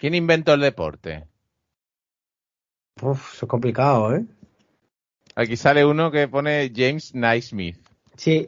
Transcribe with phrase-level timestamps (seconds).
[0.00, 1.26] ¿Quién inventó el deporte?
[3.02, 4.24] Uf, eso es complicado, ¿eh?
[5.34, 7.76] Aquí sale uno que pone James Naismith.
[8.16, 8.46] Sí.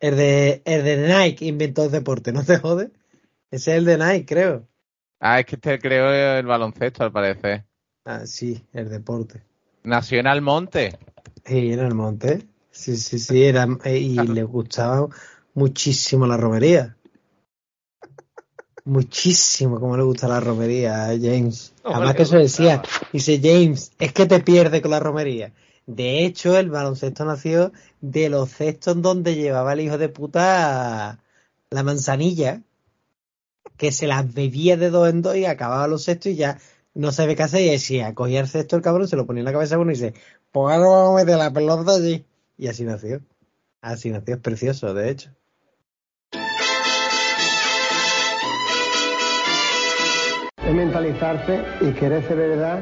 [0.00, 2.90] El de, el de Nike inventó el deporte, ¿no te jode?
[3.50, 4.66] Ese es el de Nike, creo.
[5.20, 7.66] Ah, es que este creó el baloncesto, al parecer.
[8.06, 9.42] Ah, sí, el deporte.
[9.82, 10.98] Nació en Almonte.
[11.44, 12.46] Sí, en el monte.
[12.70, 15.08] Sí, sí, sí, era, eh, y le gustaba
[15.52, 16.96] muchísimo la romería.
[18.90, 21.72] Muchísimo como le gusta la romería a James.
[21.84, 22.82] Además que eso decía,
[23.12, 25.52] dice James, es que te pierdes con la romería.
[25.86, 31.20] De hecho, el baloncesto nació de los cestos donde llevaba el hijo de puta
[31.70, 32.62] la manzanilla,
[33.76, 36.58] que se las bebía de dos en dos y acababa los cestos y ya
[36.92, 39.46] no sabe qué hacer y decía, cogía el cesto el cabrón, se lo ponía en
[39.46, 40.14] la cabeza a uno y dice,
[40.50, 42.24] pues ahora vamos a meter la pelota allí.
[42.58, 43.20] Y así nació.
[43.82, 45.30] Así nació, es precioso, de hecho.
[50.70, 52.80] Es mentalizarse y querer ser de verdad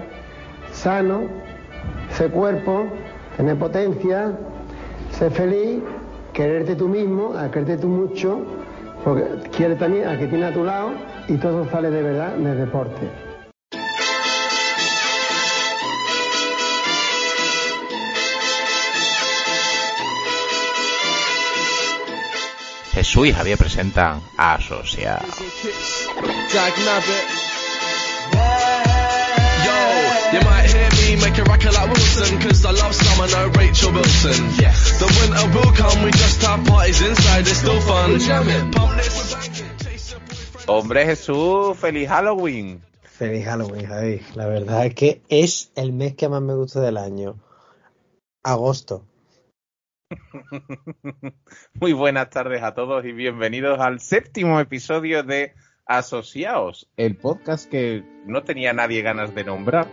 [0.72, 1.22] sano,
[2.10, 2.86] ser cuerpo,
[3.36, 4.32] tener potencia,
[5.10, 5.82] ser feliz,
[6.32, 8.44] quererte tú mismo, a quererte tú mucho,
[9.04, 9.24] porque
[9.56, 10.90] quieres también al que tiene a tu lado
[11.28, 13.08] y todo sale de verdad del deporte.
[22.92, 25.24] Jesús y Javier presentan Asociados.
[33.28, 34.44] I love summer, no Rachel Wilson.
[34.58, 34.98] Yes.
[34.98, 38.18] The winter will come, we just have parties inside, it's still fun.
[38.72, 40.68] Pump this with blanket, chase your boyfriend.
[40.68, 42.82] Hombre Jesús, feliz Halloween.
[43.02, 44.20] Feliz Halloween, Javi.
[44.34, 47.38] La verdad es que es el mes que más me gusta del año.
[48.42, 49.04] Agosto.
[51.74, 58.04] Muy buenas tardes a todos y bienvenidos al séptimo episodio de Asociados, el podcast que
[58.26, 59.90] no tenía nadie ganas de nombrar.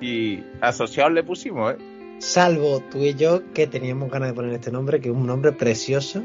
[0.00, 1.95] Y Asociados le pusimos, ¿eh?
[2.18, 5.52] Salvo tú y yo que teníamos ganas de poner este nombre, que es un nombre
[5.52, 6.22] precioso,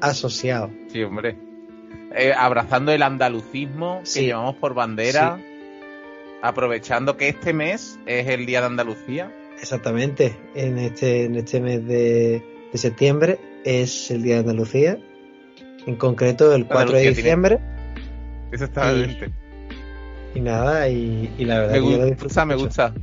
[0.00, 0.70] asociado.
[0.88, 1.36] Sí, hombre.
[2.14, 4.24] Eh, abrazando el andalucismo que Sí.
[4.26, 5.40] llevamos por bandera,
[6.42, 9.32] aprovechando que este mes es el Día de Andalucía.
[9.60, 10.36] Exactamente.
[10.54, 14.98] En este, en este mes de, de septiembre es el Día de Andalucía.
[15.86, 17.58] En concreto el 4 de tiene- diciembre.
[18.52, 19.30] Exactamente.
[20.34, 22.66] Y nada, y, y la verdad Me que yo lo gusta, disfruto me mucho.
[22.66, 22.94] gusta.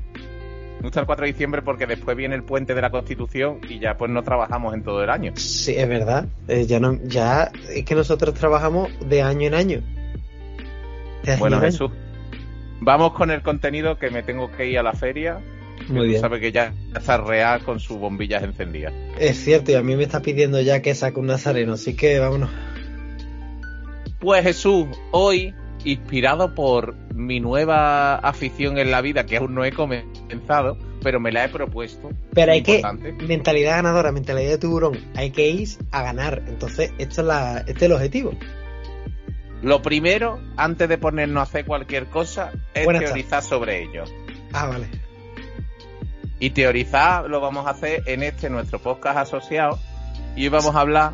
[0.79, 3.79] Me gusta el 4 de diciembre porque después viene el puente de la Constitución y
[3.79, 5.33] ya pues no trabajamos en todo el año.
[5.35, 6.25] Sí, es verdad.
[6.47, 9.81] Eh, ya no, ya es que nosotros trabajamos de año en año.
[11.23, 11.71] De año Bueno, en año.
[11.71, 11.91] Jesús.
[12.79, 15.41] Vamos con el contenido que me tengo que ir a la feria.
[15.89, 16.21] Muy bien.
[16.21, 18.93] sabes que ya está real con sus bombillas encendidas.
[19.17, 22.19] Es cierto, y a mí me está pidiendo ya que saque un nazareno, así que
[22.19, 22.49] vámonos.
[24.19, 25.53] Pues Jesús, hoy,
[25.83, 31.31] inspirado por mi nueva afición en la vida, que aún no he comenzado, pero me
[31.31, 32.09] la he propuesto.
[32.33, 33.11] Pero hay muy que, importante.
[33.25, 36.43] mentalidad ganadora, mentalidad de tiburón, hay que ir a ganar.
[36.47, 38.33] Entonces, esto es la, este es el objetivo.
[39.61, 44.05] Lo primero, antes de ponernos a hacer cualquier cosa, es Buenas teorizar sobre ello.
[44.53, 44.87] Ah, vale.
[46.39, 49.77] Y teorizar lo vamos a hacer en este nuestro podcast asociado.
[50.37, 51.13] Y hoy vamos a hablar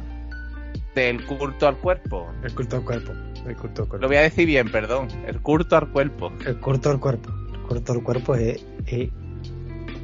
[0.94, 2.32] del culto al cuerpo.
[2.44, 3.12] El culto al cuerpo.
[3.48, 5.08] El culto al Lo voy a decir bien, perdón.
[5.28, 6.32] El culto al cuerpo.
[6.46, 7.30] El culto al cuerpo.
[7.54, 9.10] El culto al cuerpo es, es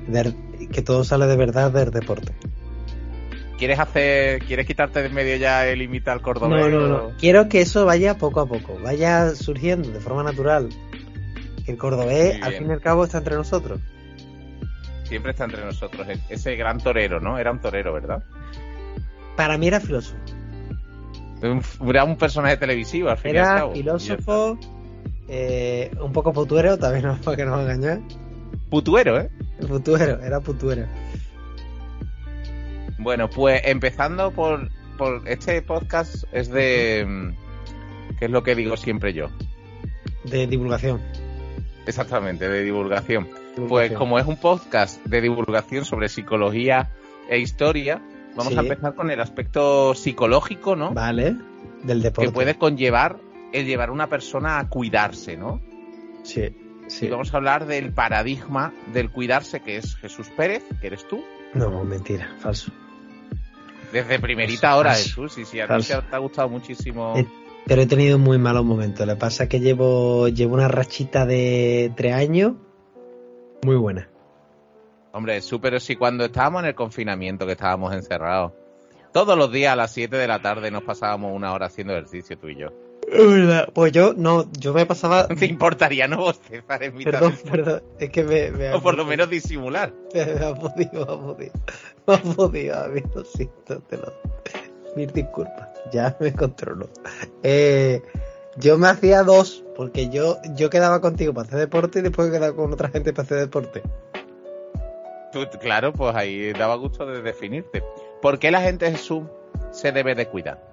[0.07, 0.35] del-
[0.71, 2.33] que todo sale de verdad del deporte.
[3.57, 6.71] ¿Quieres hacer, quieres quitarte de medio ya el imitar al No, cordobés?
[6.71, 7.11] no, no.
[7.19, 10.69] Quiero que eso vaya poco a poco, vaya surgiendo de forma natural.
[11.65, 13.79] Que el cordobés, al fin y al cabo, está entre nosotros.
[15.03, 16.07] Siempre está entre nosotros.
[16.29, 17.37] Ese gran torero, ¿no?
[17.37, 18.23] Era un torero, ¿verdad?
[19.35, 20.17] Para mí era filósofo.
[21.41, 23.73] Era un personaje televisivo, al fin y al Era cabo.
[23.73, 24.57] filósofo,
[25.27, 27.99] eh, un poco putuero, también no para que nos engañar.
[28.69, 29.29] Putuero, ¿eh?
[29.67, 30.85] Putuero, era putuero.
[32.99, 37.05] Bueno, pues empezando por, por este podcast es de...
[37.07, 39.29] mm, ¿Qué es lo que digo siempre yo?
[40.25, 41.01] De divulgación.
[41.87, 43.27] Exactamente, de divulgación.
[43.67, 46.91] Pues como es un podcast de divulgación sobre psicología
[47.29, 48.01] e historia,
[48.35, 48.59] vamos Sí.
[48.59, 50.93] a empezar con el aspecto psicológico, ¿no?
[50.93, 51.35] Vale,
[51.83, 52.29] del deporte.
[52.29, 53.17] Que puede conllevar
[53.53, 55.61] el llevar a una persona a cuidarse, ¿no?
[56.23, 56.55] Sí,
[56.87, 57.05] sí.
[57.07, 61.23] Y vamos a hablar del paradigma del cuidarse, que es Jesús Pérez, que eres tú.
[61.53, 62.71] No, mentira, falso.
[63.91, 65.03] Desde primerita hora, Falso.
[65.27, 67.13] Jesús, y si a ti te ha gustado muchísimo.
[67.17, 67.27] Eh,
[67.65, 69.05] Pero he tenido muy malos momentos.
[69.05, 72.53] Lo que pasa es que llevo, llevo una rachita de tres años
[73.63, 74.07] muy buena.
[75.13, 78.53] Hombre, Jesús, pero si cuando estábamos en el confinamiento, que estábamos encerrados,
[79.11, 82.37] todos los días a las 7 de la tarde nos pasábamos una hora haciendo ejercicio
[82.37, 82.69] tú y yo.
[83.73, 85.27] Pues yo, no, yo me pasaba.
[85.29, 87.83] ¿No te importaría no bostezar en mitad Perdón, del- perdón.
[87.99, 88.51] Es que me.
[88.51, 89.91] me O por lo menos disimular.
[90.13, 91.53] Me ha podido, me ha podido.
[92.07, 94.13] Me ha podido, a mí lo siento, te lo.
[94.95, 95.69] Mil disculpas.
[95.91, 96.89] Ya me controlo.
[97.43, 98.01] Eh,
[98.57, 102.55] yo me hacía dos, porque yo, yo quedaba contigo para hacer deporte y después quedaba
[102.55, 103.81] con otra gente para hacer deporte.
[105.31, 107.83] Tú, claro, pues ahí daba gusto de definirte.
[108.21, 109.23] ¿Por qué la gente Jesús
[109.71, 110.71] se debe de cuidar?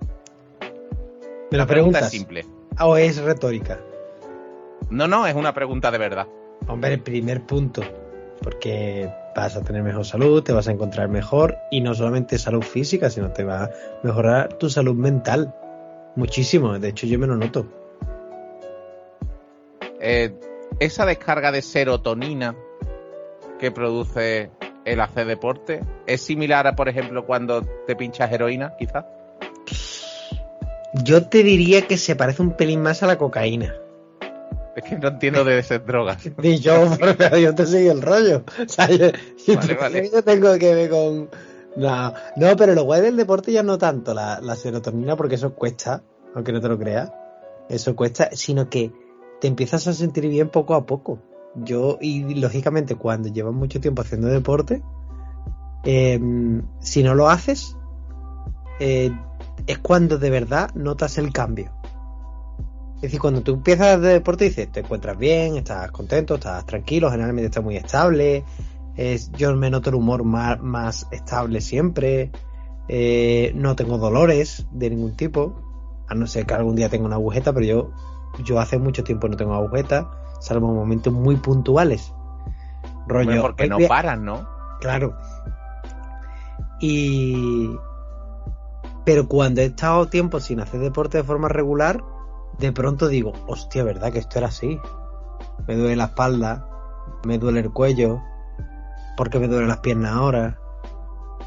[1.51, 2.45] Me La pregunta es simple.
[2.81, 3.79] ¿O es retórica?
[4.91, 6.27] No, no, es una pregunta de verdad.
[6.67, 7.83] Hombre, el primer punto.
[8.43, 12.63] Porque vas a tener mejor salud, te vas a encontrar mejor y no solamente salud
[12.63, 13.71] física, sino te va a
[14.03, 15.55] mejorar tu salud mental.
[16.17, 17.67] Muchísimo, de hecho yo me lo noto.
[20.01, 20.33] Eh,
[20.79, 22.55] esa descarga de serotonina
[23.59, 24.51] que produce
[24.85, 29.05] el hacer deporte es similar a, por ejemplo, cuando te pinchas heroína, quizás.
[31.05, 33.75] Yo te diría que se parece un pelín más a la cocaína.
[34.75, 36.19] Es que no entiendo de ser drogas.
[36.39, 38.45] Ni yo, porque yo te sigo el rollo.
[38.65, 39.09] O sea, yo,
[39.55, 40.11] Vale, vale.
[40.11, 41.29] yo tengo que ver con.
[41.77, 45.55] No, no, pero lo guay del deporte ya no tanto la, la serotonina, porque eso
[45.55, 46.03] cuesta,
[46.35, 47.13] aunque no te lo creas.
[47.69, 48.91] Eso cuesta, sino que
[49.41, 51.19] te empiezas a sentir bien poco a poco.
[51.65, 54.83] Yo, y lógicamente, cuando llevas mucho tiempo haciendo deporte,
[55.85, 56.21] eh,
[56.81, 57.77] si no lo haces,
[58.81, 59.11] eh,
[59.67, 61.73] es cuando de verdad notas el cambio.
[62.97, 67.11] Es decir, cuando tú empiezas de deporte dices, te encuentras bien, estás contento, estás tranquilo,
[67.11, 68.45] generalmente estás muy estable,
[68.97, 72.33] es, yo me noto el humor más, más estable siempre,
[72.89, 75.63] eh, no tengo dolores de ningún tipo,
[76.09, 77.91] a no ser que algún día tenga una agujeta, pero yo,
[78.45, 82.13] yo hace mucho tiempo no tengo agujeta, salvo en momentos muy puntuales.
[83.07, 84.49] Rollo, porque no paran, ¿no?
[84.81, 85.17] Claro.
[86.81, 87.71] Y.
[89.05, 92.05] Pero cuando he estado tiempo sin hacer deporte de forma regular,
[92.59, 94.79] de pronto digo, hostia, ¿verdad que esto era así?
[95.67, 96.69] Me duele la espalda,
[97.25, 98.21] me duele el cuello,
[99.17, 100.59] porque me duelen las piernas ahora.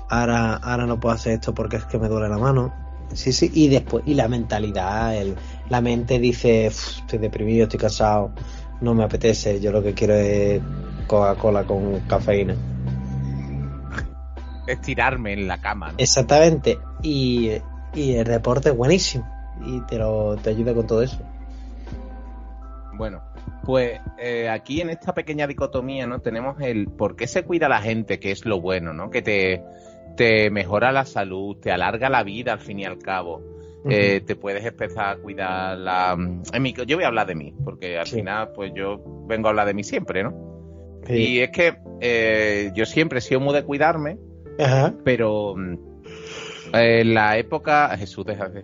[0.10, 2.74] Ahora, ahora no puedo hacer esto porque es que me duele la mano.
[3.14, 5.36] Sí, sí, y después, y la mentalidad, el,
[5.70, 8.32] la mente dice, "Uf, estoy deprimido, estoy cansado,
[8.82, 10.62] no me apetece, yo lo que quiero es
[11.08, 12.56] Coca-Cola con cafeína.
[14.68, 15.96] Estirarme en la cama, ¿no?
[15.98, 16.78] Exactamente.
[17.02, 17.52] Y,
[17.94, 19.28] y el deporte es buenísimo.
[19.66, 21.20] Y te, lo, te ayuda con todo eso.
[22.94, 23.22] Bueno,
[23.64, 26.20] pues eh, aquí en esta pequeña dicotomía, ¿no?
[26.20, 29.10] Tenemos el por qué se cuida la gente, que es lo bueno, ¿no?
[29.10, 29.64] Que te,
[30.16, 33.42] te mejora la salud, te alarga la vida al fin y al cabo.
[33.90, 36.14] Eh, te puedes empezar a cuidar la...
[36.54, 38.18] En mi, yo voy a hablar de mí, porque al Sí.
[38.18, 41.02] final, pues yo vengo a hablar de mí siempre, ¿no?
[41.08, 41.14] Sí.
[41.14, 44.20] Y es que eh, yo siempre he sido muy de cuidarme,
[44.60, 44.94] Ajá.
[45.04, 45.78] pero mm,
[46.74, 47.96] en la época...
[47.98, 48.64] Jesús, déjate.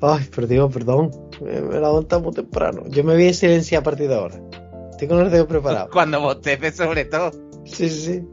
[0.00, 1.10] Ay, perdón, perdón.
[1.40, 2.82] Me, me la muy temprano.
[2.88, 4.36] Yo me voy a silenciar a partir de ahora.
[5.08, 5.90] Con los dedos preparados.
[5.90, 7.30] Cuando bosteces sobre todo.
[7.64, 8.28] Sí, sí, sí.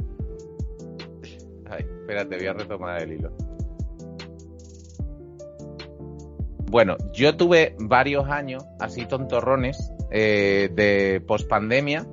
[1.70, 3.32] Ay, espérate, voy a retomar el hilo.
[6.76, 12.06] Bueno, yo tuve varios años así tontorrones eh, de pospandemia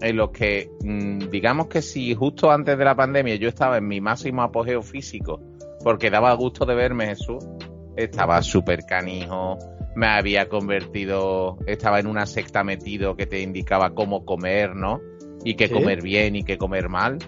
[0.00, 3.86] en los que, mm, digamos que si justo antes de la pandemia yo estaba en
[3.86, 5.42] mi máximo apogeo físico,
[5.84, 7.46] porque daba gusto de verme Jesús,
[7.94, 9.58] estaba súper canijo,
[9.94, 14.98] me había convertido, estaba en una secta metido que te indicaba cómo comer, ¿no?
[15.44, 15.74] Y qué ¿Sí?
[15.74, 17.18] comer bien y qué comer mal.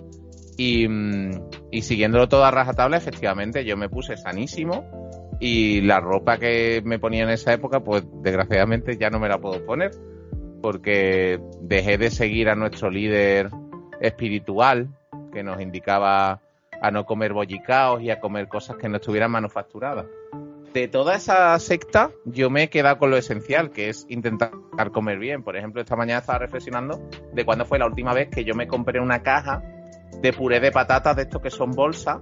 [0.56, 5.07] Y, mm, y siguiéndolo todo a rajatabla, efectivamente, yo me puse sanísimo
[5.40, 9.38] y la ropa que me ponía en esa época, pues desgraciadamente ya no me la
[9.38, 9.92] puedo poner
[10.60, 13.50] porque dejé de seguir a nuestro líder
[14.00, 14.88] espiritual
[15.32, 16.40] que nos indicaba
[16.80, 20.06] a no comer bollicaos y a comer cosas que no estuvieran manufacturadas.
[20.72, 24.50] De toda esa secta, yo me he quedado con lo esencial, que es intentar
[24.92, 25.42] comer bien.
[25.42, 27.00] Por ejemplo, esta mañana estaba reflexionando
[27.32, 29.62] de cuándo fue la última vez que yo me compré una caja
[30.20, 32.18] de puré de patatas de estos que son bolsas,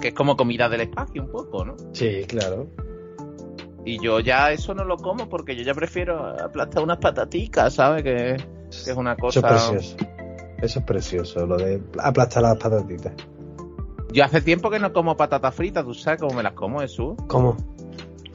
[0.00, 1.76] que es como comida del espacio un poco, ¿no?
[1.92, 2.66] Sí, claro.
[3.84, 8.02] Y yo ya eso no lo como porque yo ya prefiero aplastar unas pataticas, ¿sabes?
[8.02, 8.36] Que,
[8.70, 9.40] que es una Eso cosa...
[9.40, 9.96] es precioso.
[10.62, 13.12] Eso es precioso, lo de aplastar las patatitas.
[14.12, 17.14] Yo hace tiempo que no como patatas fritas, ¿tú sabes cómo me las como, Jesús?
[17.26, 17.56] ¿Cómo?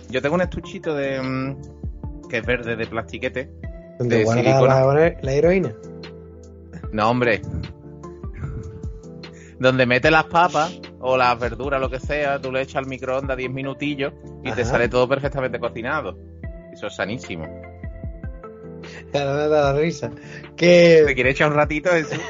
[0.09, 1.21] Yo tengo un estuchito de...
[1.21, 3.49] mm, que es verde de plastiquete
[3.97, 4.93] ¿Dónde de guarda silicona.
[4.93, 5.73] la, la heroína?
[6.91, 7.41] No, hombre.
[9.59, 13.37] Donde mete las papas o las verduras, lo que sea, tú le echas al microondas
[13.37, 14.13] 10 minutillos
[14.43, 16.17] y te sale todo perfectamente cocinado.
[16.73, 17.45] Eso es sanísimo.
[19.13, 20.11] Ya me da la risa.
[20.55, 21.03] Que...
[21.07, 22.15] ¿Te quieres echar un ratito eso?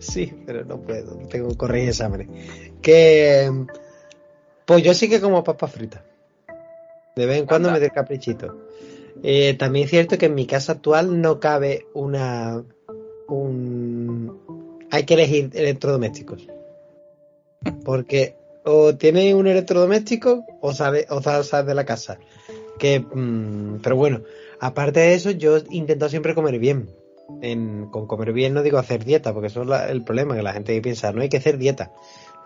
[0.00, 2.28] Sí, pero no puedo, tengo que corregir exámenes.
[2.82, 3.50] Que
[4.66, 6.02] pues yo sí que como papas fritas.
[7.16, 7.80] De vez en cuando Anda.
[7.80, 8.66] me doy caprichito.
[9.22, 12.62] Eh, también es cierto que en mi casa actual no cabe una
[13.28, 14.38] un
[14.90, 16.46] hay que elegir electrodomésticos.
[17.84, 22.18] Porque o tiene un electrodoméstico o sale o sal- sal de la casa.
[22.78, 24.22] Que mm, pero bueno,
[24.60, 26.88] aparte de eso yo intento siempre comer bien
[27.42, 30.42] en- con comer bien no digo hacer dieta, porque eso es la- el problema, que
[30.42, 31.90] la gente piensa, no hay que hacer dieta,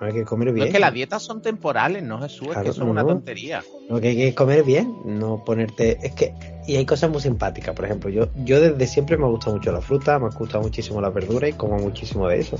[0.00, 0.66] no hay que comer No, bien.
[0.68, 2.48] es que las dietas son temporales, ¿no, Jesús?
[2.48, 3.08] es Claro, que es no, una no.
[3.08, 3.64] tontería.
[3.88, 5.98] Lo que hay que comer bien, no ponerte...
[6.02, 6.34] Es que...
[6.66, 9.80] Y hay cosas muy simpáticas, por ejemplo, yo, yo desde siempre me gusta mucho la
[9.80, 12.58] fruta, me gusta muchísimo la verdura y como muchísimo de eso.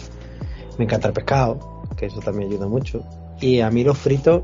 [0.79, 3.05] Me encanta el pescado, que eso también ayuda mucho.
[3.41, 4.43] Y a mí los fritos,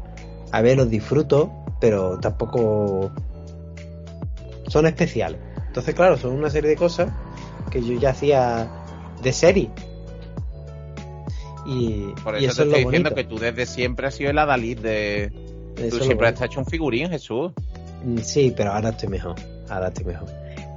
[0.53, 3.11] a ver, los disfruto, pero tampoco
[4.69, 5.41] son especiales.
[5.67, 7.11] Entonces, claro, son una serie de cosas
[7.71, 8.71] que yo ya hacía
[9.23, 9.71] de serie.
[11.67, 13.15] Y, Por y eso, eso te es lo estoy diciendo bonito.
[13.15, 15.25] que tú desde siempre has sido el adalid de...
[15.77, 17.53] Eso Tú lo siempre has hecho un figurín, Jesús.
[18.05, 19.35] Mm, Sí, pero ahora estoy mejor.
[19.69, 20.29] Ahora estoy mejor.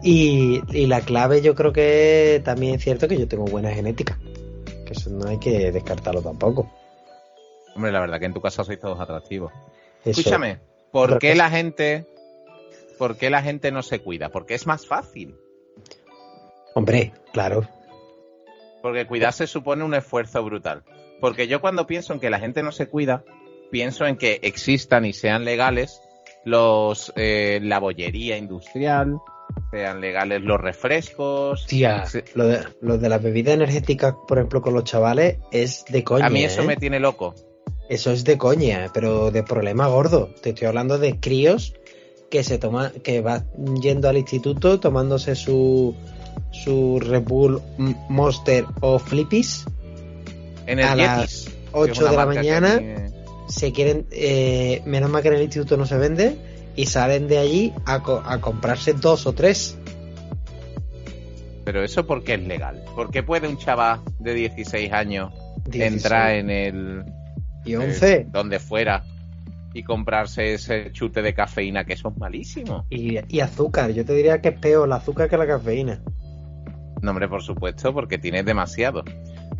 [0.02, 4.18] Y, y la clave yo creo que también es cierto que yo tengo buena genética.
[4.88, 6.72] Que eso no hay que descartarlo tampoco.
[7.76, 9.52] Hombre, la verdad que en tu casa sois todos atractivos.
[10.04, 10.60] Eso- Escúchame,
[10.92, 12.06] ¿por qué la gente...
[12.98, 14.30] ¿Por qué la gente no se cuida?
[14.30, 15.36] Porque es más fácil.
[16.74, 17.68] Hombre, claro.
[18.82, 20.84] Porque cuidarse supone un esfuerzo brutal.
[21.22, 23.24] Porque yo cuando pienso en que la gente no se cuida,
[23.70, 26.02] pienso en que existan y sean legales
[26.44, 29.20] los eh, la bollería industrial,
[29.72, 31.66] sean legales los refrescos.
[31.68, 36.04] Tía, lo de, lo de las bebidas energéticas, por ejemplo, con los chavales, es de
[36.04, 36.26] coña.
[36.26, 36.68] A mí eso ¿eh?
[36.68, 37.36] me tiene loco.
[37.90, 40.30] Eso es de coña, pero de problema gordo.
[40.42, 41.74] Te estoy hablando de críos
[42.30, 43.46] que se toma, que va
[43.82, 45.96] yendo al instituto tomándose su
[46.52, 47.62] su Red Bull
[48.10, 49.66] Monster o Flippies,
[50.66, 52.82] En el A las Yetis, que es 8 una de la mañana,
[53.48, 56.38] se quieren, eh, menos mal que en el instituto no se vende,
[56.78, 59.78] y salen de allí a, co- a comprarse dos o tres.
[61.66, 62.82] Pero eso porque es legal.
[62.96, 65.34] ¿Por qué puede un chaval de 16 años
[65.66, 67.04] 16 entrar en el
[67.66, 69.04] y eh, 11 donde fuera
[69.74, 72.86] y comprarse ese chute de cafeína que eso es malísimo?
[72.90, 73.92] y, y azúcar.
[73.92, 76.02] Yo te diría que es peor el azúcar que la cafeína.
[77.02, 79.04] No, hombre, por supuesto, porque tiene demasiado.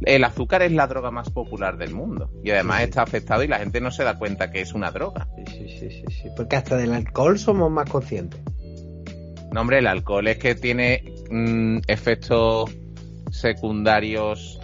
[0.04, 2.84] El azúcar es la droga más popular del mundo y además Sí.
[2.86, 5.28] está afectado y la gente no se da cuenta que es una droga.
[5.48, 6.30] Sí, sí, sí, sí, sí.
[6.36, 8.40] Porque hasta del alcohol somos más conscientes.
[9.52, 12.70] No, hombre, el alcohol es que tiene mm, efectos
[13.32, 14.60] secundarios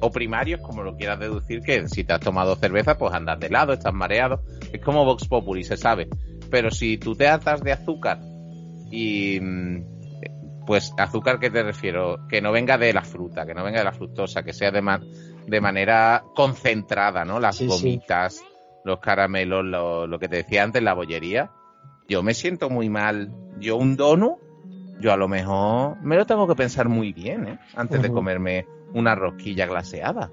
[0.00, 3.50] o primarios, como lo quieras deducir, que si te has tomado cerveza, pues andas de
[3.50, 4.42] lado, estás mareado.
[4.72, 6.08] Es como Vox Populi, se sabe.
[6.50, 8.20] Pero si tú te hartas de azúcar
[8.90, 9.38] y...
[9.40, 10.01] mm,
[10.66, 13.84] Pues azúcar que te refiero, que no venga de la fruta, que no venga de
[13.84, 15.02] la fructosa, que sea de, ma-
[15.46, 17.40] de manera concentrada, ¿no?
[17.40, 17.68] Las Sí, sí.
[17.68, 18.44] gomitas,
[18.84, 21.50] los caramelos, lo, lo que te decía antes, la bollería.
[22.08, 23.32] Yo me siento muy mal.
[23.58, 24.38] Yo un dono,
[25.00, 27.58] yo a lo mejor me lo tengo que pensar muy bien, ¿eh?
[27.74, 30.30] Antes de comerme una rosquilla glaseada.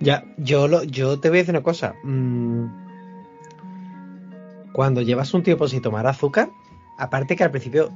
[0.00, 1.94] Ya, yo, lo, yo te voy a decir una cosa.
[2.04, 2.66] Mm,
[4.72, 6.50] cuando llevas un tiempo sin tomar azúcar,
[6.98, 7.90] aparte que al principio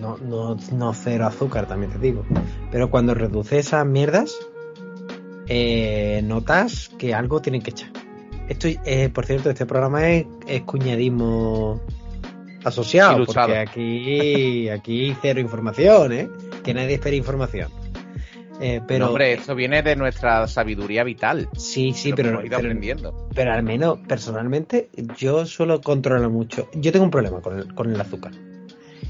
[0.00, 2.24] no, no, no cero azúcar, también te digo,
[2.70, 4.36] pero cuando reduces esas mierdas,
[5.48, 7.90] eh, notas que algo tienen que echar.
[8.48, 11.80] Esto, eh, por cierto, este programa es, es cuñadismo
[12.64, 16.28] asociado, porque aquí, aquí cero información, ¿eh?
[16.62, 17.70] Que nadie espera información.
[18.60, 21.48] Eh, pero hombre, esto viene de nuestra sabiduría vital.
[21.56, 23.28] sí, sí, pero, hemos ido pero- aprendiendo.
[23.34, 26.68] pero al menos personalmente yo suelo controlar mucho.
[26.74, 28.32] Yo tengo un problema con el, con el azúcar.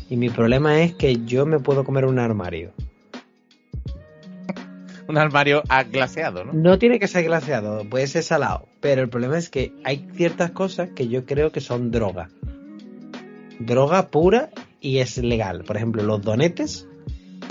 [0.08, 2.72] Y mi problema es que yo me puedo comer un armario.
[5.08, 6.52] Un armario glaseado, ¿no?
[6.52, 8.66] No tiene que ser glaseado, puede ser salado.
[8.80, 12.28] Pero el problema es que hay ciertas cosas que yo creo que son droga.
[13.60, 15.62] Droga pura y es legal.
[15.64, 16.88] Por ejemplo, los donetes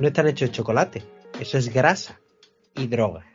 [0.01, 1.03] no están hechos de chocolate.
[1.39, 2.19] Eso es grasa
[2.75, 3.25] y droga.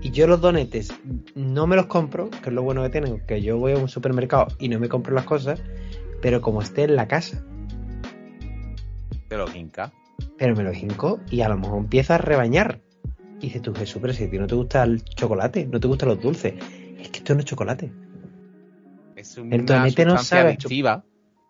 [0.00, 0.92] Y yo los donetes
[1.36, 3.88] no me los compro, que es lo bueno que tienen, que yo voy a un
[3.88, 5.62] supermercado y no me compro las cosas,
[6.20, 7.44] pero como esté en la casa,
[9.32, 9.90] Te lo hinca.
[10.36, 12.80] pero me los hinco y a lo mejor empieza a rebañar.
[13.40, 16.20] Y dices tú, Jesús, pero si no te gusta el chocolate, no te gustan los
[16.20, 16.52] dulces,
[16.98, 17.90] es que esto no es chocolate.
[19.16, 21.02] Es una El donete no sabe a.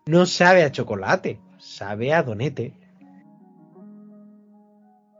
[0.05, 1.39] No sabe a chocolate.
[1.57, 2.73] sabe a donete.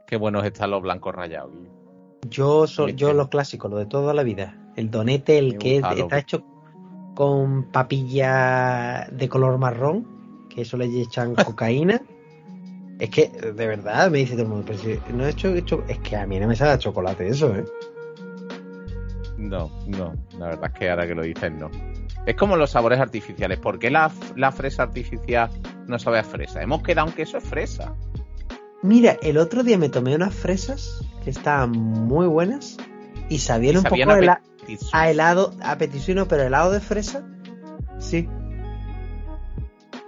[0.06, 1.52] Qué buenos están los blancos rayados.
[2.30, 3.16] Yo, so- Bien, yo bien.
[3.18, 4.56] los clásicos, lo de toda la vida.
[4.76, 6.44] El donete, el Me que gusta, está hecho
[7.14, 12.00] con papilla de color marrón, que eso le echan cocaína.
[12.98, 15.84] Es que, de verdad, me dice todo el mundo, pero si no he hecho, hecho-
[15.88, 17.64] es que a mí no me sabe a chocolate eso, ¿eh?
[19.36, 21.70] No, no, la verdad es que ahora que lo dices, no.
[22.24, 23.58] Es como los sabores artificiales.
[23.58, 25.50] ¿Por qué la, la fresa artificial
[25.86, 26.62] no sabe a fresa?
[26.62, 27.94] Hemos quedado en que eso es fresa.
[28.82, 32.76] Mira, el otro día me tomé unas fresas que estaban muy buenas
[33.28, 34.40] y sabían un Sabían poco a
[34.92, 37.26] a helado, a petisino, pero helado de fresa,
[37.98, 38.28] sí.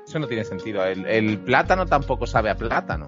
[0.06, 0.84] Eso no tiene sentido.
[0.84, 3.06] El, el plátano tampoco sabe a plátano.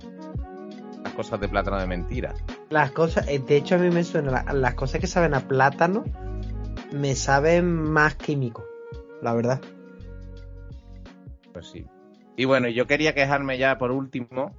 [1.04, 2.34] Las cosas de plátano de mentira.
[2.70, 5.40] Las cosas, eh, de hecho a mí me suena, la- las cosas que saben a
[5.46, 6.04] plátano
[6.92, 8.64] me saben más químico,
[9.22, 9.60] la verdad.
[11.52, 11.86] Pues sí.
[12.36, 14.54] Y bueno, yo quería quejarme ya por último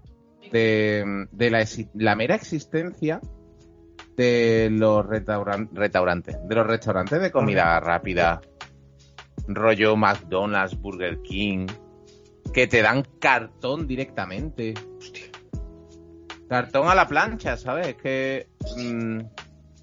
[0.52, 1.50] de, de
[1.94, 3.20] la, mera existencia
[4.18, 8.42] de los restaurantes, de los restaurantes de comida rápida,
[9.48, 11.68] rollo McDonald's, Burger King,
[12.54, 14.74] que te dan cartón directamente.
[16.48, 17.96] Cartón a la plancha, ¿sabes?
[17.96, 19.20] Que mm,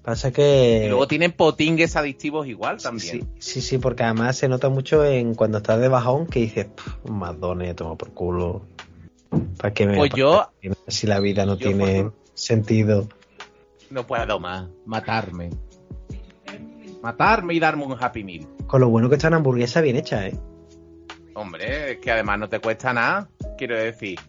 [0.03, 0.83] Pasa que...
[0.85, 3.21] y luego tienen potingues adictivos igual también.
[3.21, 6.65] Sí, sí, sí, porque además se nota mucho en cuando estás de bajón que dices,
[6.67, 8.61] "Pff, un McDonald's, toma por culo.
[9.57, 10.49] ¿Para qué me Pues yo-
[10.87, 13.09] si la vida no tiene sentido?
[13.89, 14.67] No puedo más.
[14.85, 15.49] Matarme.
[17.01, 18.47] Matarme y darme un Happy Meal.
[18.67, 20.37] Con lo bueno que está una hamburguesa bien hecha, ¿eh?
[21.37, 23.29] Hombre, es que además no te cuesta nada.
[23.57, 24.19] Quiero decir,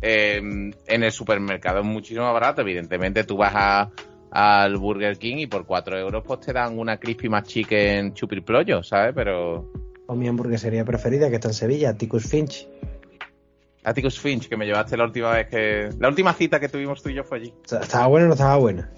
[0.00, 2.62] eh, en el supermercado es muchísimo más barato.
[2.62, 3.90] Evidentemente, tú vas a-
[4.30, 9.12] al Burger King y por 4 euros pues te dan una Crispy McChicken chupirpollo, ¿sabes?
[9.14, 9.70] Pero
[10.08, 12.68] O mi hamburguesería preferida que está en Sevilla, Ticus Finch.
[13.84, 15.90] Atticus Finch, que me llevaste la última vez que...
[16.00, 17.54] La última cita que tuvimos tú y yo fue allí.
[17.64, 18.90] ¿Estaba buena o no estaba buena?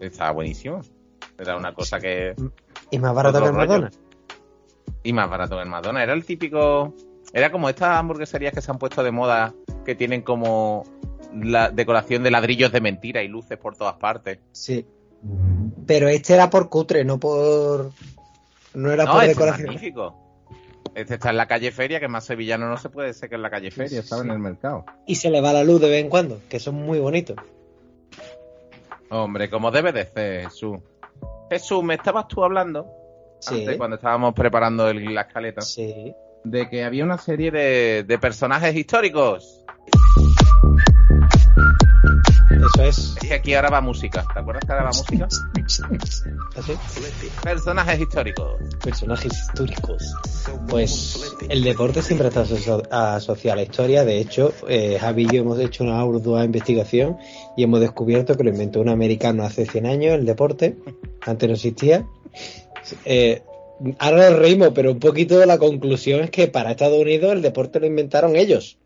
[0.00, 0.80] Estaba buenísimo.
[1.38, 2.34] Era una cosa que...
[2.90, 3.88] Y más barato que el rollo.
[5.02, 5.04] McDonald's.
[5.04, 6.02] Y más barato que el Madonna.
[6.02, 6.94] Era el típico.
[7.32, 10.84] Era como estas hamburgueserías que se han puesto de moda, que tienen como
[11.34, 14.38] la decoración de ladrillos de mentira y luces por todas partes.
[14.52, 14.86] Sí.
[15.86, 17.90] Pero este era por cutre, no por...
[18.74, 19.66] No era no, por este es decoración.
[19.66, 20.28] magnífico.
[20.94, 23.42] Este está en la calle Feria, que más sevillano no se puede ser que en
[23.42, 24.84] la calle Feria, estaba en el mercado.
[25.06, 27.36] Y se le va la luz de vez en cuando, que son muy bonitos.
[29.10, 30.78] Hombre, como debe de ser, Jesús.
[31.50, 32.86] Jesús, me estabas tú hablando,
[33.40, 33.60] Sí.
[33.60, 36.12] antes, cuando estábamos preparando el- la escaleta, Sí.
[36.44, 39.64] de que había una serie de, de personajes históricos.
[42.50, 42.98] Eso es.
[42.98, 44.24] Es que aquí ahora va música.
[44.32, 45.28] ¿Te acuerdas que ahora va música?
[46.56, 46.72] ¿Así?
[47.42, 48.52] Personajes históricos.
[48.82, 50.14] Personajes históricos.
[50.68, 54.04] Pues el deporte siempre está aso- asociado a la historia.
[54.04, 57.16] De hecho, eh, Javi y yo hemos hecho una ardua investigación
[57.56, 60.76] y hemos descubierto que lo inventó un americano hace 100 años, el deporte.
[61.26, 62.06] Antes no existía.
[63.04, 63.42] Eh,
[63.98, 67.42] ahora nos reímos, pero un poquito de la conclusión es que para Estados Unidos el
[67.42, 68.78] deporte lo inventaron ellos.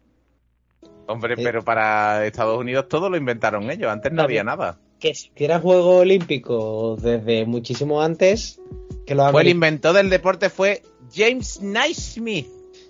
[1.07, 1.43] Hombre, Sí.
[1.45, 3.91] pero para Estados Unidos todo lo inventaron ellos.
[3.91, 4.79] Antes no había nada.
[4.99, 8.61] Que existieran Juegos Olímpicos desde muchísimo antes
[9.07, 12.47] que los Fue el inventor del deporte fue James Naismith.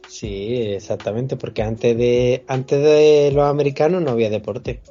[0.08, 4.82] Sí, exactamente, porque antes de antes de los americanos no había deporte.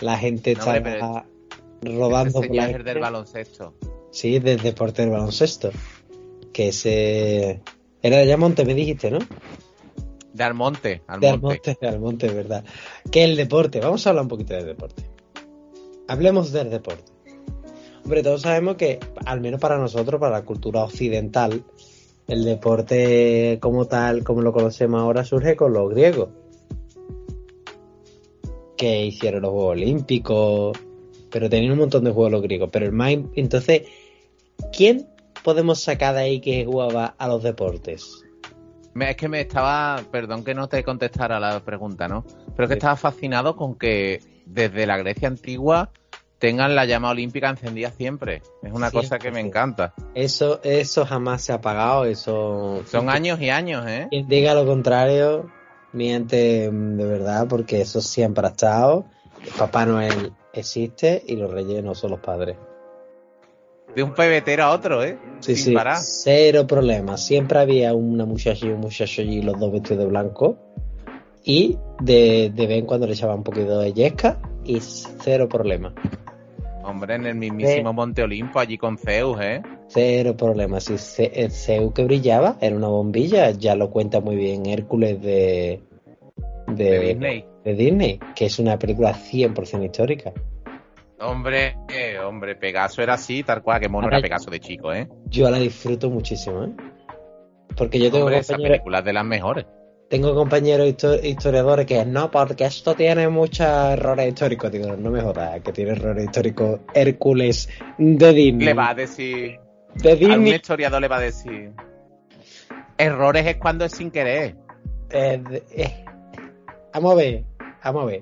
[0.00, 3.74] La gente No, estaba hombre, rodando Ese por la del baloncesto.
[4.10, 5.70] Sí, del deporte del baloncesto.
[6.52, 7.62] Que ese
[8.02, 9.18] era de Almonte, me dijiste, ¿no?
[10.32, 11.02] De Almonte.
[11.06, 11.26] Almonte.
[11.26, 12.64] De Almonte, de Almonte, verdad.
[13.10, 15.04] Que el deporte, vamos a hablar un poquito del deporte.
[16.06, 17.12] Hablemos del deporte.
[18.04, 21.64] Hombre, todos sabemos que, al menos para nosotros, para la cultura occidental,
[22.26, 26.30] el deporte como tal, como lo conocemos ahora, surge con los griegos.
[28.76, 30.78] Que hicieron los Juegos Olímpicos,
[31.30, 32.70] pero tenían un montón de juegos los griegos.
[32.72, 33.82] Pero el más, entonces,
[34.76, 35.08] ¿quién
[35.42, 38.24] podemos sacar de ahí que jugaba a los deportes?
[38.98, 42.24] Es que me estaba, perdón que no te contestara la pregunta, ¿no?
[42.56, 42.78] Pero es que Sí.
[42.78, 45.90] estaba fascinado con que desde la Grecia antigua
[46.38, 48.42] tengan la llama olímpica encendida siempre.
[48.62, 49.94] Es una cosa que me encanta.
[50.14, 52.82] Eso, eso jamás se ha apagado, eso...
[52.86, 54.06] Son años y años, ¿eh?
[54.10, 55.48] Quien diga lo contrario,
[55.92, 59.04] miente de verdad, porque eso siempre ha estado.
[59.56, 62.56] Papá Noel existe y los reyes no son los padres.
[63.94, 65.18] De un pebetero a otro, ¿eh?
[65.40, 65.96] Sí, Sin sí, parar.
[66.00, 67.16] cero problema.
[67.16, 70.58] Siempre había una muchacha y un muchacho allí, los dos vestidos de blanco.
[71.42, 75.94] Y de, de vez en cuando le echaban un poquito de yesca y cero problema.
[76.84, 79.62] Hombre, en el mismísimo Monte Olimpo, allí con Zeus, ¿eh?
[79.88, 80.80] Cero problema.
[80.80, 80.94] Si
[81.32, 85.80] el Zeus que brillaba era una bombilla, ya lo cuenta muy bien Hércules de,
[86.66, 87.44] de, De Disney.
[87.68, 90.32] De Disney, que es una película 100% histórica.
[91.20, 94.92] Hombre, eh, hombre, Pegaso era así, tal cual, que mono Ahora- era Pegaso de chico,
[94.92, 95.08] ¿eh?
[95.26, 96.70] Yo la disfruto muchísimo, ¿eh?
[97.76, 99.66] Porque yo tengo Hombre, esa compañeros, película es de las mejores.
[100.08, 104.70] tengo compañeros histo- historiadores que no, porque esto tiene muchos errores históricos.
[104.72, 108.66] Digo, no me jodas, que tiene errores históricos Hércules de Disney.
[108.66, 109.58] Le va a decir,
[109.96, 110.54] de a un Disney.
[110.54, 111.72] historiador le va a decir,
[112.96, 114.54] errores es cuando es sin querer.
[115.10, 115.42] Eh,
[115.76, 116.04] eh.
[116.94, 117.44] Vamos a ver,
[117.84, 118.20] vamos a ver.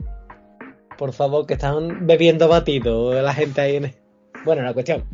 [0.96, 3.94] Por favor, que están bebiendo batido la gente ahí en...
[4.44, 5.04] Bueno, la cuestión.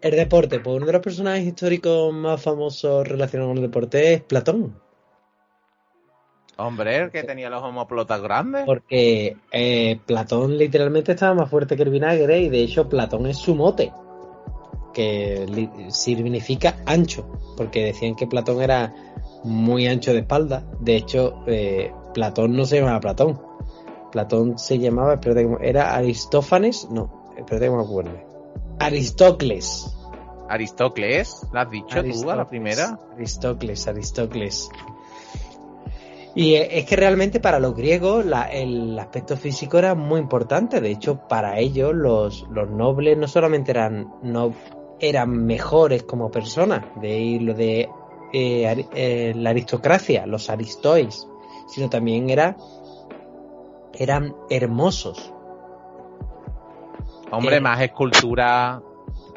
[0.00, 4.22] El deporte, pues uno de los personajes históricos más famosos relacionados con el deporte es
[4.22, 4.76] Platón.
[6.56, 8.64] Hombre, el que tenía los homoplotas grandes.
[8.66, 13.38] Porque eh, Platón literalmente estaba más fuerte que el vinagre y de hecho Platón es
[13.38, 13.92] su mote.
[14.92, 17.28] Que significa ancho.
[17.56, 18.92] Porque decían que Platón era
[19.44, 20.64] muy ancho de espalda.
[20.80, 23.40] De hecho, eh, Platón no se llamaba Platón.
[24.12, 25.46] Platón se llamaba, espérate.
[25.60, 26.88] ¿era Aristófanes?
[26.90, 28.26] No, espérate que me acuerde.
[28.78, 29.94] Aristócles.
[30.48, 32.98] Aristócles, ¿la has dicho tú a la primera?
[33.14, 34.70] Aristócles, Aristócles.
[36.34, 40.80] Y eh, es que realmente para los griegos la- el aspecto físico era muy importante.
[40.80, 44.54] De hecho, para ellos los, los nobles no solamente eran, no,
[45.00, 47.88] eran mejores como personas, de ahí lo de
[48.32, 51.26] eh, eh, la aristocracia, los aristois,
[51.68, 52.56] sino también era,
[53.94, 55.32] eran hermosos.
[57.30, 57.60] Hombre, Eh.
[57.60, 58.80] más esculturas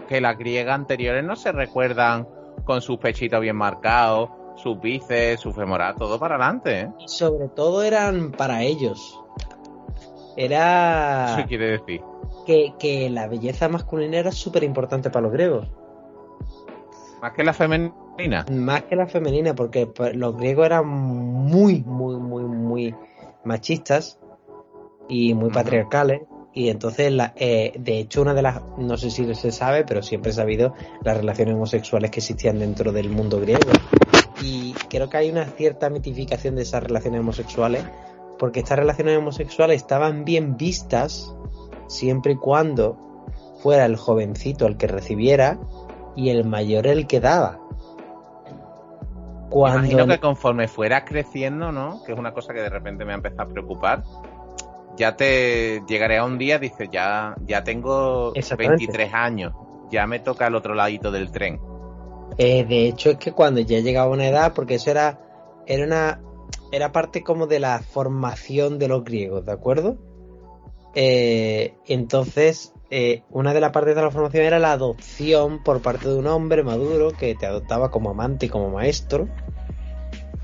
[0.08, 2.28] que las griegas anteriores no se recuerdan
[2.64, 6.90] con sus pechitos bien marcados, sus bíceps, su femoral, todo para adelante, ¿eh?
[7.00, 9.20] Y sobre todo eran para ellos.
[10.38, 11.36] Era...
[11.38, 12.02] Eso quiere decir.
[12.46, 15.68] que, que la belleza masculina era súper importante para los griegos,
[17.22, 18.46] Más que la femenina.
[18.52, 22.96] más que la femenina, porque pues, los griegos eran muy, muy, muy, muy
[23.44, 24.20] machistas
[25.08, 26.22] y muy patriarcales.
[26.54, 30.02] Y entonces, la, eh, de hecho, una de las, no sé si se sabe, pero
[30.02, 33.72] siempre he sabido las relaciones homosexuales que existían dentro del mundo griego.
[34.42, 37.86] Y creo que hay una cierta mitificación de esas relaciones homosexuales,
[38.40, 41.36] porque estas relaciones homosexuales estaban bien vistas
[41.88, 42.98] siempre y cuando
[43.62, 45.60] fuera el jovencito el que recibiera
[46.16, 47.60] y el mayor el que daba.
[49.50, 52.02] Cuando Imagino que conforme fueras creciendo, ¿no?
[52.06, 54.04] Que es una cosa que de repente me ha empezado a preocupar.
[54.96, 58.86] Ya te llegaré a un día, dices, ya, ya tengo Exactamente.
[58.86, 59.54] 23 años,
[59.90, 61.60] ya me toca el otro ladito del tren.
[62.38, 65.20] Eh, de hecho, es que cuando ya llegaba a una edad, porque eso era,
[65.66, 66.22] era una,
[66.72, 69.98] era parte como de la formación de los griegos, ¿de acuerdo?
[70.96, 76.10] Eh, entonces, eh, una de las partes de la formación era la adopción por parte
[76.10, 79.30] de un hombre maduro que te adoptaba como amante y como maestro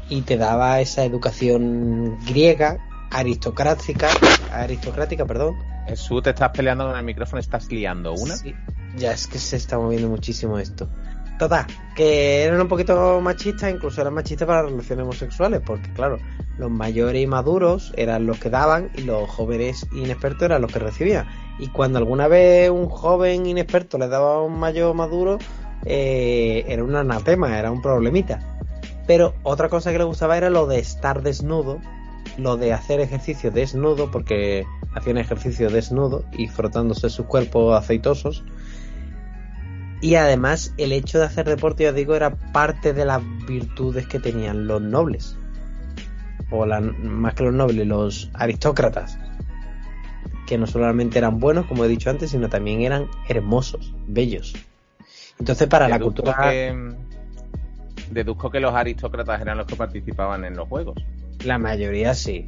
[0.09, 2.77] y te daba esa educación griega,
[3.11, 4.09] aristocrática,
[4.51, 5.57] aristocrática, perdón,
[5.87, 8.35] Jesús, te estás peleando con el micrófono, estás liando una.
[8.35, 8.53] Sí,
[8.97, 10.89] ya es que se está moviendo muchísimo esto.
[11.37, 16.17] Total, que eran un poquito machistas, incluso eran machistas para las relaciones homosexuales, porque claro,
[16.57, 20.79] los mayores y maduros eran los que daban y los jóvenes inexpertos eran los que
[20.79, 21.27] recibían.
[21.59, 25.37] Y cuando alguna vez un joven inexperto le daba a un mayor maduro,
[25.85, 28.39] eh, era un anatema, era un problemita.
[29.05, 31.79] Pero otra cosa que le gustaba era lo de estar desnudo,
[32.37, 38.43] lo de hacer ejercicio desnudo, porque hacían ejercicio desnudo y frotándose sus cuerpos aceitosos.
[39.99, 44.19] Y además el hecho de hacer deporte, ya digo, era parte de las virtudes que
[44.19, 45.35] tenían los nobles.
[46.51, 49.17] O la- más que los nobles, los aristócratas.
[50.45, 54.55] Que no solamente eran buenos, como he dicho antes, sino también eran hermosos, bellos.
[55.39, 56.35] Entonces para la cultura...
[56.41, 56.95] que,
[58.11, 60.95] deduzco que los aristócratas eran los que participaban en los juegos.
[61.43, 62.45] La mayoría sí.